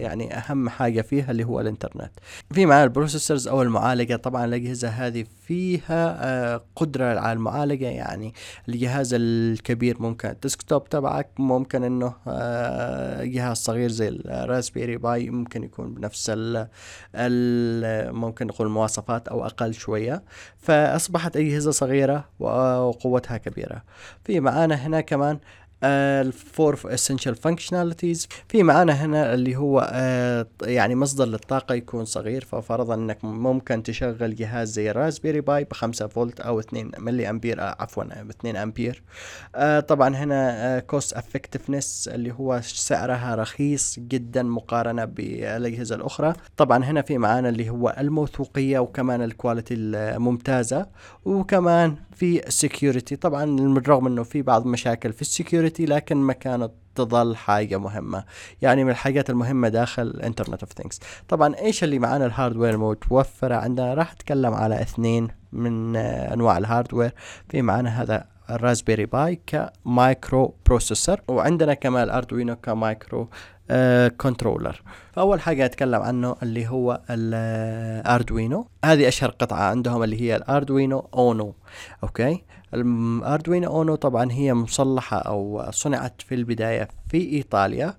يعني 0.00 0.34
أهم 0.34 0.68
حاجة 0.68 1.02
فيها 1.02 1.30
اللي 1.30 1.44
هو 1.44 1.60
الانترنت 1.60 2.10
في 2.50 2.66
معنا 2.66 2.84
ال 2.84 2.90
processors 2.90 3.48
أو 3.48 3.62
المعالجة 3.62 4.16
طبعا 4.16 4.44
الأجهزة 4.44 4.88
هذه 4.88 5.24
فيها 5.46 6.16
آه، 6.24 6.64
قدرة 6.76 7.04
على 7.20 7.32
المعالجة. 7.32 7.86
يعني 7.86 8.34
الجهاز 8.68 9.14
الكبير 9.14 10.02
ممكن 10.02 10.28
ال 10.28 10.36
desktop 10.36 10.88
تبعك 10.88 11.30
ممكن 11.38 11.84
إنه 11.84 12.14
آه، 12.28 13.24
جهاز 13.24 13.56
صغير 13.56 13.90
زي 13.90 14.08
ال 14.08 14.17
Raspberry 14.17 14.96
Pi 14.96 15.30
ممكن 15.30 15.64
يكون 15.64 15.94
بنفس 15.94 16.32
ال 16.34 16.68
ممكن 18.14 18.46
نقول 18.46 18.68
مواصفات 18.68 19.28
أو 19.28 19.46
أقل 19.46 19.74
شوية. 19.74 20.22
فأصبحت 20.58 21.36
أجهزة 21.36 21.70
صغيرة 21.96 22.24
وقوتها 22.38 23.36
كبيرة. 23.36 23.82
في 24.24 24.40
معانا 24.40 24.74
هنا 24.74 25.00
كمان 25.00 25.38
ال 25.84 26.03
four 26.03 26.78
essential 26.84 27.34
functionalities 27.34 28.28
في 28.48 28.62
معانا 28.62 28.92
هنا 28.92 29.34
اللي 29.34 29.56
هو 29.56 29.90
آه 29.92 30.46
يعني 30.62 30.94
مصدر 30.94 31.24
للطاقة 31.24 31.74
يكون 31.74 32.04
صغير 32.04 32.44
ففرضا 32.44 32.94
إنك 32.94 33.24
ممكن 33.24 33.82
تشغل 33.82 34.34
جهاز 34.34 34.72
زي 34.72 34.90
Raspberry 34.90 35.40
Pi 35.40 35.64
ب 35.64 35.72
5 35.72 36.06
فولت 36.06 36.40
أو 36.40 36.60
2 36.60 36.90
ملي 36.98 37.30
امبير 37.30 37.60
آه 37.60 37.76
عفوا 37.80 38.04
2 38.30 38.56
أمبير. 38.56 39.02
آه 39.54 39.80
طبعا 39.80 40.16
هنا 40.16 40.78
cost 40.78 41.12
آه 41.12 41.18
effectiveness 41.18 42.08
اللي 42.14 42.32
هو 42.32 42.60
سعرها 42.62 43.34
رخيص 43.34 43.98
جدا 43.98 44.42
مقارنة 44.42 45.04
بالأجهزة 45.04 45.96
الأخرى. 45.96 46.32
طبعا 46.56 46.84
هنا 46.84 47.02
في 47.02 47.18
معانا 47.18 47.48
اللي 47.48 47.70
هو 47.70 47.96
الموثوقية 47.98 48.78
وكمان 48.78 49.22
ال 49.22 49.28
quality 49.28 49.74
الممتازة 49.74 50.86
وكمان 51.24 51.96
في 52.14 52.46
ال 52.46 52.54
security 52.54 53.16
طبعا 53.16 53.56
بالرغم 53.74 54.06
إنه 54.06 54.22
في 54.22 54.42
بعض 54.42 54.66
مشاكل 54.66 55.12
في 55.12 55.22
ال 55.22 55.27
security 55.27 55.65
لكن 55.80 56.16
ما 56.16 56.32
كانت 56.32 56.72
تظل 56.94 57.36
حاجة 57.36 57.78
مهمة. 57.78 58.24
يعني 58.62 58.84
من 58.84 58.90
الحاجات 58.90 59.30
المهمة 59.30 59.68
داخل 59.68 60.20
internet 60.24 60.62
of 60.62 60.72
things 60.72 61.00
طبعا 61.28 61.54
إيش 61.54 61.84
اللي 61.84 61.98
معانا 61.98 62.26
ال 62.26 62.31
hardware 62.31 62.74
المتوفرة 62.74 63.54
عندنا 63.54 63.94
راح 63.94 64.12
أتكلم 64.12 64.54
على 64.54 64.82
اثنين 64.82 65.28
من 65.52 65.96
أنواع 65.96 66.58
ال 66.58 66.64
hardware 66.64 67.14
في 67.48 67.62
معانا 67.62 68.02
هذا 68.02 68.24
ال 68.50 68.56
Raspberry 68.56 69.06
Pi 69.06 69.29
ك 69.29 69.40
microprocessor 69.46 71.20
وعندنا 71.28 71.74
كمان 71.74 72.02
ال 72.02 72.09
Arduino 72.09 72.56
ك 72.56 72.68
micro 72.68 73.28
آه 73.70 74.08
controller. 74.08 74.82
فأول 75.12 75.40
حاجة 75.40 75.64
أتكلم 75.64 76.02
عنه 76.02 76.36
اللي 76.42 76.68
هو 76.68 77.00
ال 77.10 77.30
Arduino 77.30 78.68
هذه 78.84 79.08
أشهر 79.08 79.30
قطعة 79.30 79.62
عندهم 79.62 80.02
اللي 80.02 80.20
هي 80.20 80.36
ال 80.36 80.45
Arduino 80.45 81.08
Uno 81.14 81.54
okay؟ 82.02 82.44
ال 82.76 82.88
Arduino 82.88 83.70
Uno 83.70 83.94
طبعا 83.94 84.32
هي 84.32 84.54
مصلحة 84.54 85.18
أو 85.18 85.70
صنعت 85.70 86.22
في 86.22 86.34
البداية 86.34 86.88
في 87.08 87.32
إيطاليا 87.32 87.94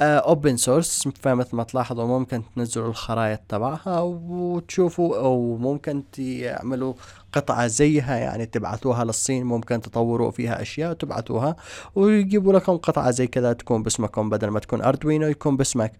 open 0.00 0.56
source 0.56 1.08
فمثل 1.08 1.56
ما 1.56 1.62
تلاحظوا 1.62 2.18
ممكن 2.18 2.42
تنزلوا 2.56 2.88
الخرائط 2.88 3.40
تبعها 3.48 4.00
وتشوفوا 4.00 5.16
أو 5.16 5.56
ممكن 5.56 6.02
تعملوا 6.12 6.94
قطعة 7.32 7.66
زيها 7.66 8.16
يعني 8.16 8.46
تبعثوها 8.46 9.04
للصين 9.04 9.44
ممكن 9.44 9.80
تطوروا 9.80 10.30
فيها 10.30 10.62
أشياء 10.62 10.90
وتبعثوها 10.90 11.56
ويجيبوا 11.94 12.52
لكم 12.52 12.76
قطعة 12.76 13.10
زي 13.10 13.26
كذا 13.26 13.52
تكون 13.52 13.82
باسمكم 13.82 14.30
بدل 14.30 14.48
ما 14.48 14.60
تكون 14.60 14.82
Arduino 14.82 15.26
يكون 15.26 15.56
باسمك. 15.56 15.92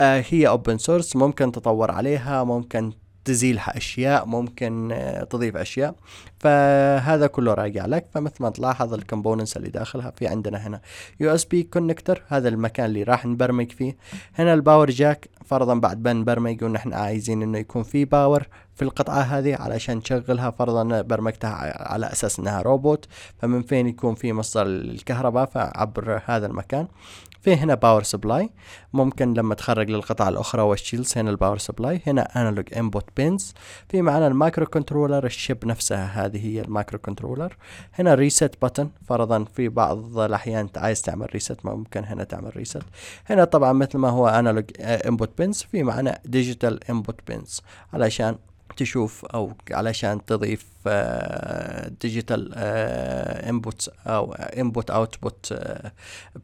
آه 0.00 0.24
هي 0.28 0.48
open 0.48 0.78
source 0.78 1.16
ممكن 1.16 1.52
تطور 1.52 1.90
عليها 1.90 2.44
ممكن 2.44 2.92
تزيل 3.28 3.60
لها 3.60 3.76
أشياء 3.76 4.26
ممكن 4.26 4.92
آه، 4.92 5.24
تضيف 5.24 5.56
أشياء. 5.56 5.94
فهذا 6.40 7.26
كله 7.26 7.54
راجع 7.54 7.86
لك 7.86 8.06
فمثل 8.14 8.42
ما 8.42 8.50
تلاحظ 8.50 8.94
ال 8.94 9.00
components 9.00 9.56
اللي 9.56 9.68
داخلها 9.68 10.10
في 10.10 10.26
عندنا 10.26 10.66
هنا. 10.66 10.80
USB 11.20 11.62
connector 11.62 12.22
هذا 12.28 12.48
المكان 12.48 12.86
اللي 12.86 13.02
راح 13.02 13.26
نبرمج 13.26 13.72
فيه. 13.72 13.96
هنا 14.34 14.54
ال 14.54 14.60
power 14.60 14.90
jack 14.90 15.28
فرضا 15.44 15.74
بعد 15.74 16.04
ما 16.04 16.12
نبرمج 16.12 16.64
ونحن 16.64 16.92
عايزين 16.92 17.42
إنه 17.42 17.58
يكون 17.58 17.82
في 17.82 18.04
power 18.04 18.46
في 18.74 18.82
القطعة 18.82 19.20
هذه 19.20 19.56
علشان 19.56 19.96
نشغلها 19.96 20.50
فرضا 20.50 21.02
برمجتها 21.02 21.50
على 21.92 22.12
أساس 22.12 22.38
إنها 22.38 22.62
روبوت. 22.62 23.06
فمن 23.38 23.62
فين 23.62 23.86
يكون 23.88 24.14
في 24.14 24.32
مصدر 24.32 24.66
الكهرباء؟ 24.66 25.46
فعبر 25.46 26.20
هذا 26.26 26.46
المكان. 26.46 26.86
في 27.40 27.54
هنا 27.56 27.74
power 27.74 28.02
supply 28.02 28.50
ممكن 28.92 29.34
لما 29.34 29.54
تخرج 29.54 29.90
للقطع 29.90 30.28
الأخرى 30.28 30.62
وال 30.62 30.74
shields 30.74 31.18
هنا 31.18 31.30
ال 31.30 31.35
power 31.35 31.58
supply 31.58 32.00
هنا 32.06 32.40
analog 32.40 32.74
input 32.76 33.04
pins 33.16 33.54
في 33.88 34.02
معنا 34.02 34.26
ال 34.26 34.66
microcontroller 34.66 35.26
ال 35.26 35.34
chip 35.34 35.66
نفسها 35.66 36.24
هذه 36.24 36.46
هي 36.46 36.60
ال 36.60 36.98
microcontroller 36.98 37.56
هنا 37.94 38.14
reset 38.14 38.54
بutton 38.64 38.86
فرضا 39.08 39.44
في 39.44 39.68
بعض 39.68 40.18
الأحيان 40.18 40.58
انت 40.58 40.78
عايز 40.78 41.02
تعمل 41.02 41.26
reset 41.34 41.66
ممكن 41.66 42.04
هنا 42.04 42.24
تعمل 42.24 42.56
ريست 42.56 42.82
هنا 43.26 43.44
طبعا 43.44 43.72
مثل 43.72 43.98
ما 43.98 44.08
هو 44.08 44.28
analog 44.28 44.64
input 44.80 45.30
pins 45.38 45.62
في 45.62 45.82
معنا 45.82 46.18
digital 46.24 46.90
input 46.90 47.20
pins 47.26 47.60
علشان 47.92 48.36
تشوف 48.78 49.24
أو 49.24 49.52
علشان 49.70 50.24
تضيف 50.24 50.66
digital 52.00 52.54
input 53.48 53.90
أو 54.06 54.32
input 54.32 54.90
output 54.90 55.54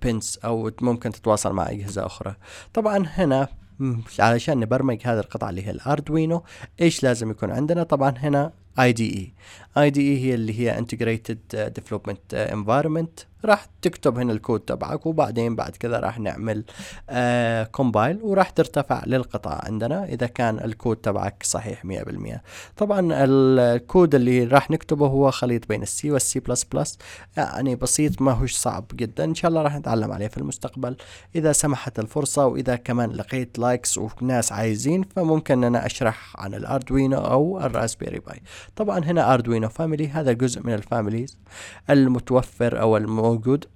pins 0.03 0.39
أو 0.45 0.71
ممكن 0.81 1.13
تتواصل 1.13 1.53
مع 1.53 1.71
أجهزة 1.71 2.07
أخرى. 2.07 2.35
طبعا 2.75 3.07
هنا 3.07 3.49
علشان 4.19 4.61
نبرمج 4.61 5.01
هذه 5.05 5.19
القطعه 5.19 5.51
اللي 5.51 5.67
هي 5.67 5.71
ال 5.71 5.80
Arduino 5.80 6.45
إيش 6.81 7.03
لازم 7.03 7.31
يكون 7.31 7.51
عندنا؟ 7.51 7.83
طبعا 7.83 8.15
هنا 8.19 8.53
دي 8.79 9.35
اي 9.79 9.93
هي 9.97 10.35
اللي 10.35 10.61
هي 10.61 10.79
integrated 10.79 11.73
development 11.75 12.35
environment 12.35 13.21
راح 13.45 13.67
تكتب 13.83 14.19
هنا 14.19 14.33
الكود 14.33 14.61
تبعك 14.61 15.07
وبعدين 15.07 15.57
بعد 15.57 15.77
كذا 15.77 16.01
راح 16.01 16.19
نعمل 16.19 16.65
compile 17.73 18.21
آه 18.21 18.25
وراح 18.25 18.51
ترتفع 18.51 19.03
للقطع 19.07 19.61
عندنا 19.65 20.05
إذا 20.05 20.27
كان 20.27 20.59
الكود 20.59 20.97
تبعك 20.97 21.43
صحيح 21.43 21.87
100% 21.87 22.39
طبعا 22.77 23.09
الكود 23.13 24.15
اللي 24.15 24.45
راح 24.45 24.71
نكتبه 24.71 25.07
هو 25.07 25.31
خليط 25.31 25.69
بين 25.69 25.83
ال 25.83 25.97
C 25.97 26.11
وال 26.11 26.31
C 26.31 26.41
plus 26.41 26.65
plus 26.65 26.99
يعني 27.37 27.77
بسيط 27.77 28.23
ما 28.23 28.33
هوش 28.33 28.55
صعب 28.55 28.85
جدا 28.95 29.25
إن 29.25 29.35
شاء 29.35 29.49
الله 29.49 29.63
راح 29.63 29.77
نتعلم 29.77 30.13
عليه 30.13 30.29
في 30.29 30.39
المستقبل. 30.39 30.97
إذا 31.37 31.53
سمحت 31.53 31.99
الفرصة 31.99 32.47
وإذا 32.47 32.77
كمان 32.77 33.11
لقيت 33.11 33.59
likes 33.59 33.99
وناس 33.99 34.53
عايزين 34.53 35.03
فممكن 35.03 35.65
أنا 35.65 35.87
أشرح 35.87 36.33
عن 36.39 36.55
ال 36.55 36.63
Arduino 36.63 37.19
أو 37.19 37.61
ال 37.61 37.66
Raspberry 37.66 38.19
Pi 38.19 38.43
طبعا 38.77 38.99
هنا 38.99 39.35
Arduino 39.35 39.69
family 39.69 40.09
هذا 40.09 40.33
جزء 40.33 40.67
من 40.67 40.75
ال 40.75 40.82
families 40.82 41.39
المتوفر 41.91 42.81
أو 42.81 42.97
المو 42.97 43.34
موجود 43.35 43.67
آه، 43.67 43.74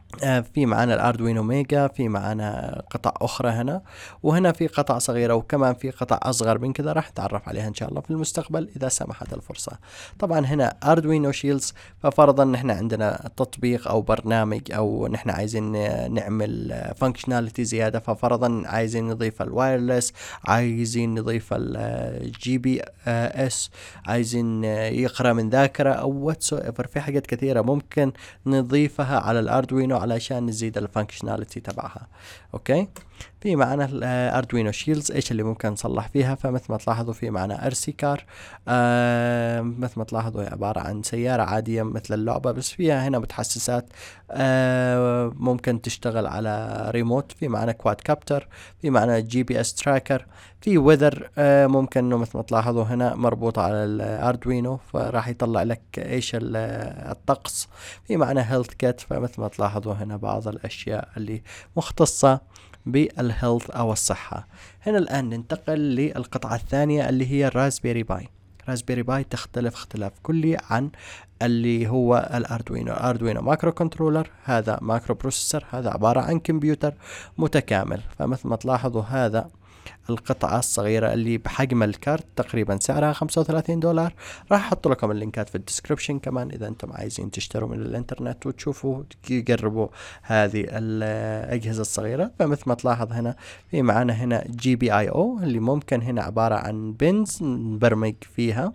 في 0.54 0.66
معنا 0.66 0.94
ال 0.94 1.00
Arduino 1.00 1.42
Mega 1.42 1.86
في 1.86 2.08
معنا 2.08 2.82
قطع 2.90 3.12
أخرى 3.16 3.48
هنا 3.48 3.82
وهنا 4.22 4.52
في 4.52 4.66
قطع 4.66 4.98
صغيرة 4.98 5.34
وكمان 5.34 5.74
في 5.74 5.90
قطع 5.90 6.18
أصغر 6.22 6.58
من 6.58 6.72
كذا 6.72 6.92
راح 6.92 7.10
نتعرف 7.10 7.48
عليها 7.48 7.68
إن 7.68 7.74
شاء 7.74 7.88
الله 7.88 8.00
في 8.00 8.10
المستقبل 8.10 8.68
إذا 8.76 8.88
سمحت 8.88 9.32
الفرصة. 9.32 9.72
طبعا 10.18 10.46
هنا 10.46 10.76
Arduino 10.84 11.32
shields 11.32 11.74
ففرضا 12.02 12.44
نحن 12.44 12.70
عندنا 12.70 13.30
تطبيق 13.36 13.88
أو 13.88 14.02
برنامج 14.02 14.72
أو 14.72 15.06
نحن 15.06 15.30
عايزين 15.30 15.72
نعمل 16.14 16.82
functionality 16.96 17.64
زيادة 17.64 17.98
ففرضا 17.98 18.62
عايزين 18.66 19.08
نضيف 19.08 19.42
ال 19.42 19.50
wireless 19.50 20.12
عايزين 20.44 21.14
نضيف 21.14 21.48
ال 21.52 22.58
GPS 22.58 23.70
عايزين 24.06 24.64
يقرأ 24.64 25.32
من 25.32 25.50
ذاكرة 25.50 25.90
أو 25.90 26.10
whatsoever 26.10 26.54
في 26.54 27.00
حاجات 27.00 27.26
كثيرة 27.26 27.60
ممكن 27.60 28.12
نضيفها 28.46 29.20
على 29.20 29.40
ال 29.40 29.47
Arduino 29.47 29.97
علشان 29.98 30.46
نزيد 30.46 30.78
ال 30.78 30.84
functionality 30.84 31.60
تبعها. 31.60 32.08
okay 32.54 32.88
في 33.40 33.56
معنا 33.56 33.84
ال 33.84 33.95
Arduino 33.95 34.72
shields 34.72 35.12
إيش 35.12 35.30
اللي 35.30 35.42
ممكن 35.42 35.68
نصلح 35.68 36.08
فيها؟ 36.08 36.34
فمثل 36.34 36.66
ما 36.68 36.76
تلاحظوا 36.76 37.14
في 37.14 37.30
معنا 37.30 37.66
RC 37.66 37.92
car 37.92 38.24
آه 38.68 39.60
مثل 39.60 39.98
ما 39.98 40.04
تلاحظوا 40.04 40.42
هي 40.42 40.46
عبارة 40.46 40.80
عن 40.80 41.02
سيارة 41.02 41.42
عادية 41.42 41.82
مثل 41.82 42.14
اللعبة 42.14 42.52
بس 42.52 42.70
فيها 42.70 43.08
هنا 43.08 43.18
متحسسات 43.18 43.86
آه 44.30 45.32
ممكن 45.36 45.82
تشتغل 45.82 46.26
على 46.26 46.84
ريموت 46.94 47.32
في 47.32 47.48
معنا 47.48 47.72
quadcopter 47.72 48.48
في 48.82 48.90
معنا 48.90 49.18
GPS 49.18 49.74
tracker 49.74 50.26
في 50.60 50.78
weather 50.78 51.30
آه 51.38 51.66
ممكن 51.66 52.04
إنه 52.04 52.16
مثل 52.16 52.30
ما 52.34 52.42
تلاحظوا 52.42 52.84
هنا 52.84 53.14
مربوطة 53.14 53.62
على 53.62 53.84
ال 53.84 53.96
Arduino 53.96 54.76
فراح 54.76 55.28
يطلع 55.28 55.62
لك 55.62 55.82
إيش 55.98 56.32
الطقس. 56.40 57.68
في 58.04 58.16
معنا 58.16 58.54
health 58.54 58.68
kit 58.68 59.00
فمثل 59.00 59.40
ما 59.40 59.48
تلاحظوا 59.48 59.92
هنا 59.92 60.16
بعض 60.16 60.48
الأشياء 60.48 61.08
اللي 61.16 61.42
مختصة 61.76 62.40
بال 63.16 63.30
health 63.30 63.70
أو 63.70 63.92
الصحة. 63.92 64.48
هنا 64.86 64.98
الآن 64.98 65.28
ننتقل 65.28 65.78
للقطعة 65.78 66.54
الثانية 66.54 67.08
اللي 67.08 67.26
هي 67.32 67.46
ال 67.46 67.52
Raspberry 67.52 68.02
Pi. 68.02 68.28
Raspberry 68.68 69.02
Pi 69.02 69.24
تختلف 69.24 69.74
اختلاف 69.74 70.12
كلي 70.22 70.56
عن 70.70 70.90
اللي 71.42 71.88
هو 71.88 72.30
ال 72.34 72.41
Arduino. 72.41 72.92
ال 72.92 72.98
Arduino 72.99 73.42
microcontroller 73.42 74.30
هذا 74.44 74.78
microprocessor 74.82 75.64
هذا 75.70 75.90
عبارة 75.90 76.20
عن 76.20 76.38
كمبيوتر 76.38 76.94
متكامل. 77.38 78.00
فمثل 78.18 78.48
ما 78.48 78.56
تلاحظوا 78.56 79.02
هذا 79.02 79.50
القطعة 80.10 80.58
الصغيرة 80.58 81.12
اللي 81.12 81.38
بحجم 81.38 81.82
ال 81.82 81.91
card 81.91 82.26
تقريبا 82.36 82.78
سعرها 82.80 83.12
35 83.12 83.80
دولار. 83.80 84.14
راح 84.52 84.66
أحط 84.66 84.88
لكم 84.88 85.10
ال 85.10 85.17
links 85.17 85.48
في 85.48 85.54
ال 85.54 85.60
description 85.60 86.18
كمان 86.18 86.50
إذا 86.50 86.68
أنتم 86.68 86.92
عايزين 86.92 87.30
تشتروا 87.30 87.68
من 87.68 87.82
الإنترنت 87.82 88.46
وتشوفوا 88.46 89.02
تجربوا 89.22 89.88
هذه 90.22 90.64
الأجهزة 90.68 91.80
الصغيرة. 91.80 92.30
فمثل 92.38 92.62
ما 92.66 92.74
تلاحظ 92.74 93.12
هنا 93.12 93.36
في 93.70 93.82
معنا 93.82 94.12
هنا 94.12 94.44
جي 94.50 94.76
بي 94.76 94.98
اي 94.98 95.08
أو 95.08 95.38
اللي 95.42 95.60
ممكن 95.60 96.02
هنا 96.02 96.22
عبارة 96.22 96.54
عن 96.54 96.92
بنز 96.92 97.38
نبرمج 97.42 98.14
فيها 98.34 98.72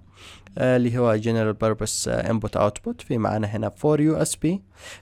آه، 0.58 0.78
اللي 0.78 0.98
هو 0.98 1.18
General 1.18 1.56
Purpose 1.66 2.10
Input 2.28 2.60
Output. 2.60 3.06
في 3.08 3.18
معنا 3.18 3.48
هنا 3.48 3.72
4 3.86 4.26
USB 4.26 4.48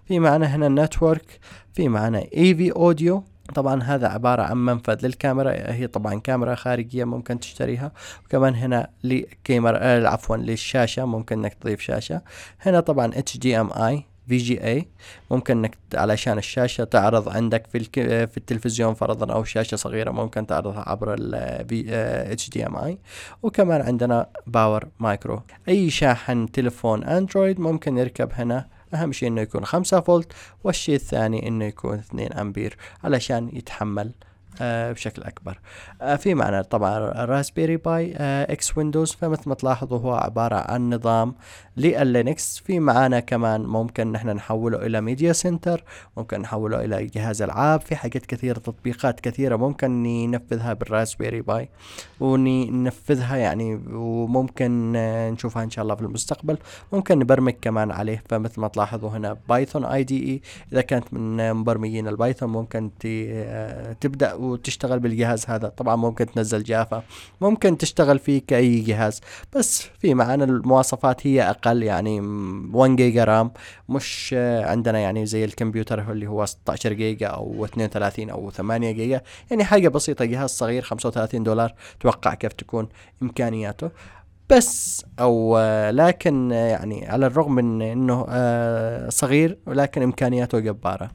في 0.05 0.19
معنا 0.19 0.45
هنا 0.45 0.85
Network 0.85 1.25
في 1.73 1.89
معنا 1.89 2.21
AV 2.21 2.73
Audio 2.73 3.21
طبعا 3.56 3.84
هذا 3.84 4.08
عبارة 4.08 4.41
عن 4.41 4.58
منفذ 4.65 5.06
للكاميرا 5.06 5.51
هي 5.51 5.88
طبعا 5.88 6.19
كاميرا 6.19 6.56
خارجية 6.56 7.04
ممكن 7.04 7.39
تشتريها. 7.39 7.91
وكمان 8.25 8.56
هنا 8.56 8.89
لكاميرا 9.04 9.77
آه 9.82 10.08
عفوا 10.08 10.38
للشاشة 10.38 11.06
ممكن 11.06 11.39
إنك 11.39 11.54
تضيف 11.54 11.82
شاشة. 11.82 12.21
هنا 12.62 12.80
طبعا 12.80 13.12
HDMI 13.12 14.88
ممكن 15.32 15.58
إنك 15.58 15.77
علشان 15.93 16.38
الشاشة 16.38 16.84
تعرض 16.84 17.30
عندك 17.30 17.67
في 17.67 17.80
في 18.27 18.38
التلفزيون 18.38 18.93
فرضا 18.93 19.34
أو 19.34 19.43
شاشة 19.43 19.75
صغيرة 19.75 20.12
ممكن 20.12 20.47
تعرضها 20.47 20.89
عبر 20.89 21.15
ال 21.19 21.36
HDMI 22.67 22.97
وكمان 23.43 23.82
عندنا 23.82 24.27
power 24.47 24.88
micro 24.99 25.41
أي 25.67 25.89
شاحن 25.89 26.51
تلفون 26.51 27.04
Android 27.03 27.60
ممكن 27.60 27.97
يركب 27.97 28.30
هنا. 28.34 28.67
أهم 28.93 29.12
شيء 29.12 29.30
إنه 29.30 29.41
يكون 29.41 29.65
خمسة 29.65 29.99
فولت 29.99 30.34
والشيء 30.63 30.95
الثاني 30.95 31.47
إنه 31.47 31.65
يكون 31.65 31.97
اثنين 31.97 32.34
أمبير 32.34 32.77
علشان 33.04 33.49
يتحمل 33.54 34.12
بشكل 34.61 35.23
أكبر. 35.23 35.59
آه، 36.01 36.15
في 36.15 36.33
معنا 36.33 36.61
طبعا 36.61 36.99
Raspberry 37.25 37.77
Pi 37.77 38.13
X 38.19 38.77
Windows. 38.77 39.12
فمثل 39.11 39.49
ما 39.49 39.55
تلاحظوا 39.55 39.99
هو 39.99 40.13
عبارة 40.13 40.55
عن 40.55 40.93
نظام 40.93 41.35
لل 41.77 42.01
Linux 42.01 42.60
في 42.59 42.79
معنا 42.79 43.19
كمان 43.19 43.61
ممكن 43.61 44.11
نحن 44.11 44.29
نحوله 44.29 44.85
إلى 44.85 45.01
media 45.01 45.34
center 45.34 45.84
ممكن 46.17 46.41
نحوله 46.41 46.85
إلى 46.85 47.05
جهاز 47.05 47.41
ألعاب. 47.41 47.81
في 47.81 47.95
حاجات 47.95 48.25
كثيرة 48.25 48.59
تطبيقات 48.59 49.19
كثيرة 49.19 49.55
ممكن 49.55 50.03
ننفذها 50.03 50.73
بال 50.73 50.86
Raspberry 50.86 51.41
Pi 51.41 51.69
وننفذها 52.19 53.35
يعني 53.35 53.81
وممكن 53.91 54.91
نشوفها 55.33 55.63
إن 55.63 55.69
شاء 55.69 55.83
الله 55.83 55.95
في 55.95 56.01
المستقبل. 56.01 56.57
ممكن 56.93 57.19
نبرمج 57.19 57.53
كمان 57.61 57.91
عليه. 57.91 58.23
فمثل 58.29 58.61
ما 58.61 58.67
تلاحظوا 58.67 59.09
هنا 59.09 59.37
Python 59.49 59.86
IDE 59.86 60.41
إذا 60.71 60.81
كانت 60.81 61.13
من 61.13 61.53
مبرمجين 61.53 62.07
ال 62.07 62.13
Python 62.13 62.49
ممكن 62.49 62.91
تبدأ 64.01 64.40
وتشتغل 64.43 64.99
بالجهاز 64.99 65.45
هذا. 65.47 65.67
طبعا 65.67 65.95
ممكن 65.95 66.25
تنزل 66.25 66.63
Java 66.63 67.03
ممكن 67.41 67.77
تشتغل 67.77 68.19
فيه 68.19 68.41
كأي 68.47 68.80
جهاز 68.80 69.21
بس 69.56 69.82
في 69.99 70.13
معنا 70.13 70.43
المواصفات 70.43 71.27
هي 71.27 71.49
أقل 71.49 71.84
يعني 71.84 72.19
1 72.73 72.95
جيجا 72.95 73.23
RAM 73.23 73.51
مش 73.89 74.36
عندنا 74.63 74.99
يعني 74.99 75.25
زي 75.25 75.45
الكمبيوتر 75.45 76.12
اللي 76.12 76.27
هو 76.27 76.45
16 76.45 76.93
جيجا 76.93 77.27
أو 77.27 77.65
32 77.65 78.30
أو 78.30 78.51
8 78.51 78.91
جيجا 78.91 79.21
يعني 79.51 79.63
حاجة 79.63 79.89
بسيطة 79.89 80.25
جهاز 80.25 80.49
صغير 80.49 80.82
35 80.82 81.43
دولار 81.43 81.73
توقع 81.99 82.34
كيف 82.34 82.54
تكون 82.54 82.89
إمكانياته. 83.23 83.89
بس 84.49 85.06
أو 85.19 85.60
لكن 85.89 86.51
يعني 86.51 87.08
على 87.08 87.25
الرغم 87.25 87.56
من 87.56 87.82
إنه 87.82 88.25
آه، 88.30 89.10
صغير 89.10 89.58
ولكن 89.67 90.01
إمكانياته 90.01 90.60
جبارة. 90.60 91.12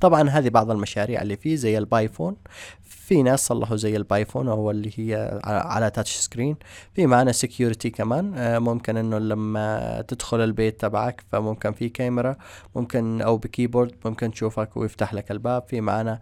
طبعا 0.00 0.28
هذه 0.28 0.48
بعض 0.48 0.70
المشاريع 0.70 1.22
اللي 1.22 1.36
فيه 1.36 1.56
زي 1.56 1.78
ال 1.78 1.84
PiPhone. 1.84 2.36
في 2.82 3.22
ناس 3.22 3.46
صلحوا 3.46 3.76
زي 3.76 3.96
ال 3.96 4.02
PiPhone 4.02 4.48
أو 4.48 4.70
اللي 4.70 4.90
هي 4.96 5.40
على 5.44 5.90
touch 5.90 6.16
screen 6.16 6.56
في 6.94 7.06
معنا 7.06 7.32
security 7.32 7.90
كمان. 7.90 8.34
آه، 8.36 8.58
ممكن 8.58 8.96
إنه 8.96 9.18
لما 9.18 10.04
تدخل 10.08 10.40
البيت 10.40 10.80
تبعك 10.80 11.24
فممكن 11.32 11.72
في 11.72 11.88
كاميرا 11.88 12.36
ممكن 12.76 13.22
أو 13.22 13.36
ب 13.36 13.42
keyboard 13.42 13.94
ممكن 14.04 14.30
تشوفك 14.30 14.76
ويفتح 14.76 15.14
لك 15.14 15.30
الباب. 15.30 15.62
في 15.68 15.80
معنا 15.80 16.20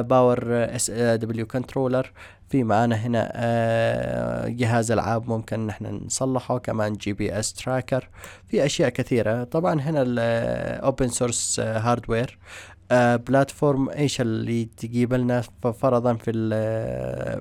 power 0.00 0.44
SW 0.76 0.90
controller 0.90 2.12
في 2.48 2.64
معانا 2.64 2.96
هنا 2.96 3.32
آه، 3.34 4.48
جهاز 4.48 4.92
ألعاب 4.92 5.28
ممكن 5.30 5.66
نحن 5.66 5.86
نصلحه 6.06 6.58
كمان 6.58 6.92
GPS 6.92 7.52
tracker 7.52 8.08
في 8.46 8.66
أشياء 8.66 8.88
كثيرة. 8.88 9.44
طبعا 9.44 9.80
هنا 9.80 10.02
ال 10.06 10.26
open 10.26 11.08
source 11.08 11.60
hardware 11.60 12.38
platform 12.92 13.88
إيش 13.88 14.20
اللي 14.20 14.64
تجيب 14.64 15.14
لنا 15.14 15.42
فرضا 15.80 16.14
في 16.14 16.30
ال 16.34 17.40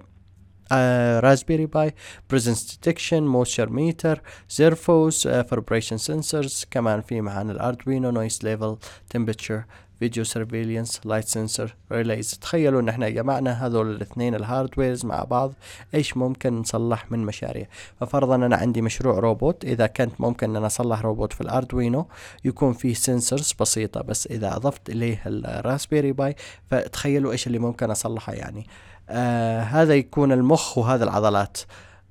Raspberry 1.24 1.66
Pi 1.66 1.96
presence 2.30 2.72
detection 2.72 3.24
moisture 3.24 3.70
meter 3.70 4.22
زيرفوس 4.50 5.28
vibration 5.28 5.98
sensors 5.98 6.66
كمان 6.72 7.02
في 7.02 7.22
معانا 7.22 7.52
ال 7.52 7.59
Arduino 7.59 8.12
noise 8.12 8.40
level 8.44 8.78
temperature 9.10 9.64
video 10.00 10.24
surveillance 10.24 11.02
light 11.06 11.28
sensor 11.28 11.76
relays 11.92 12.32
تخيلوا 12.32 12.82
إن 12.82 12.90
إحنا 12.90 13.10
جمعنا 13.10 13.66
هذول 13.66 13.92
الاثنين 13.92 14.36
ال 14.36 14.43
hardwares 14.43 15.06
مع 15.06 15.24
بعض 15.24 15.54
إيش 15.94 16.18
ممكن 16.18 16.60
نصلح 16.60 17.12
من 17.12 17.20
مشاريع؟ 17.20 17.68
ففرضا 18.00 18.36
أنا 18.36 18.56
عندي 18.56 18.82
مشروع 18.82 19.20
روبوت 19.20 19.66
إذا 19.66 19.88
كنت 19.88 20.22
ممكن 20.22 20.56
أن 20.56 20.64
أصلح 20.64 21.02
روبوت 21.02 21.34
في 21.34 21.42
ال 21.42 21.50
Arduino 21.50 22.08
يكون 22.46 22.74
فيه 22.74 22.94
sensors 22.94 23.54
بسيطة 23.60 24.02
بس 24.02 24.28
إذا 24.28 24.56
أضفت 24.56 24.90
إليه 24.90 25.22
ال 25.26 25.34
Raspberry 25.34 26.12
Pi 26.12 26.36
فتخيلوا 26.72 27.32
إيش 27.32 27.48
اللي 27.48 27.60
ممكن 27.60 27.92
أصلحه 27.92 28.34
يعني. 28.34 28.68
آه 29.10 29.62
هذا 29.62 29.96
يكون 29.96 30.32
المخ 30.32 30.78
وهذا 30.78 31.04
العضلات. 31.04 31.58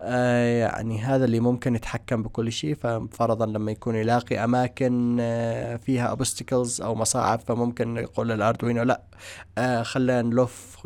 آه 0.02 0.58
يعني 0.60 0.98
هذا 0.98 1.24
اللي 1.24 1.40
ممكن 1.40 1.74
يتحكم 1.74 2.22
بكل 2.22 2.52
شيء 2.52 2.74
ففرضا 2.74 3.46
لما 3.46 3.72
يكون 3.72 3.94
يلاقي 3.94 4.44
أماكن 4.44 5.16
آه 5.20 5.76
فيها 5.76 6.06
obstacles 6.06 6.80
أو 6.80 6.94
مصاعب 6.94 7.40
فممكن 7.40 7.96
يقول 7.96 8.28
لل 8.28 8.40
Arduino 8.40 8.82
لا 8.82 9.02
آه 9.58 9.82
خلينا 9.82 10.22
نلف 10.22 10.78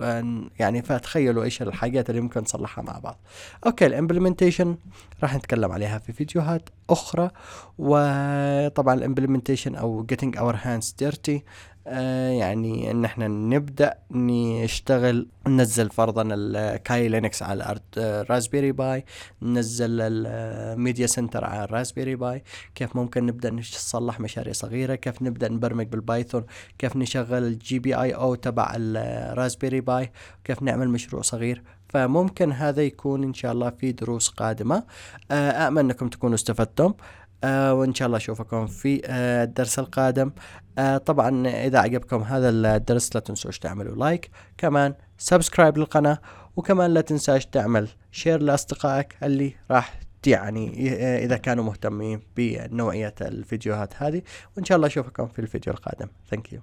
يعني 0.58 0.82
فتخيلوا 0.82 1.44
إيش 1.44 1.62
الحاجات 1.62 2.10
اللي 2.10 2.20
ممكن 2.20 2.40
نصلحها 2.40 2.84
مع 2.84 2.98
بعض. 2.98 3.20
okay 3.66 3.86
ال 3.86 3.92
implementation 3.92 4.76
راح 5.22 5.36
نتكلم 5.36 5.72
عليها 5.72 5.98
في 5.98 6.12
فيديوهات 6.12 6.68
أخرى 6.90 7.30
وطبعا 7.78 8.94
ال 8.94 9.00
implementation 9.00 9.74
أو 9.74 10.06
getting 10.12 10.38
our 10.38 10.54
hands 10.54 11.04
dirty 11.04 11.40
يعني 11.86 12.90
إن 12.90 13.04
إحنا 13.04 13.28
نبدأ 13.28 13.94
نشتغل 14.10 15.28
ننزل 15.46 15.90
فرضا 15.90 16.28
ال 16.32 16.48
Kali 16.48 17.08
Linux 17.08 17.42
على 17.42 17.80
ال 17.96 18.04
Raspberry 18.04 18.72
Pi 18.72 19.04
ننزل 19.42 20.00
ال 20.00 20.18
media 20.18 21.06
center 21.06 21.44
على 21.44 21.64
ال 21.64 21.70
Raspberry 21.70 22.16
Pi 22.16 22.42
كيف 22.74 22.96
ممكن 22.96 23.26
نبدأ 23.26 23.50
نصلح 23.50 24.20
مشاريع 24.20 24.52
صغيرة؟ 24.52 24.94
كيف 24.94 25.22
نبدأ 25.22 25.48
نبرمج 25.48 25.86
بال 25.86 25.99
Python؟ 25.99 26.44
كيف 26.78 26.96
نشغل 26.96 27.44
ال 27.44 27.78
GPIO 27.78 28.34
تبع 28.34 28.72
ال 28.76 28.87
Raspberry 28.87 29.80
Pi 29.80 30.12
كيف 30.44 30.62
نعمل 30.62 30.88
مشروع 30.88 31.22
صغير؟ 31.22 31.62
فممكن 31.88 32.52
هذا 32.52 32.82
يكون 32.82 33.24
إن 33.24 33.34
شاء 33.34 33.52
الله 33.52 33.70
في 33.70 33.92
دروس 33.92 34.28
قادمة. 34.28 34.84
آه، 35.30 35.68
امل 35.68 35.78
أنكم 35.78 36.08
تكونوا 36.08 36.34
استفدتم. 36.34 36.94
آه 37.44 37.74
وإن 37.74 37.94
شاء 37.94 38.06
الله 38.06 38.16
أشوفكم 38.16 38.66
في 38.66 39.02
آه 39.06 39.44
الدرس 39.44 39.78
القادم. 39.78 40.32
آه 40.78 40.98
طبعا 40.98 41.48
إذا 41.48 41.78
عجبكم 41.78 42.22
هذا 42.22 42.48
الدرس 42.50 43.14
لا 43.14 43.20
تنسوش 43.20 43.58
تعملوا 43.58 43.96
like 43.96 44.30
كمان 44.58 44.94
subscribe 45.18 45.78
للقناة 45.78 46.18
وكمان 46.56 46.94
لا 46.94 47.00
تنساش 47.00 47.46
تعمل 47.46 47.88
share 48.10 48.42
لأصدقائك 48.42 49.16
اللي 49.22 49.54
راح 49.70 50.00
يعني 50.26 50.90
آه، 50.90 51.24
إذا 51.24 51.36
كانوا 51.36 51.64
مهتمين 51.64 52.22
بنوعية 52.36 53.14
الفيديوهات 53.20 53.94
هذه. 54.02 54.22
وإن 54.56 54.64
شاء 54.64 54.76
الله 54.76 54.86
أشوفكم 54.86 55.26
في 55.26 55.38
الفيديو 55.38 55.72
القادم. 55.72 56.08
thank 56.30 56.52
you 56.52 56.60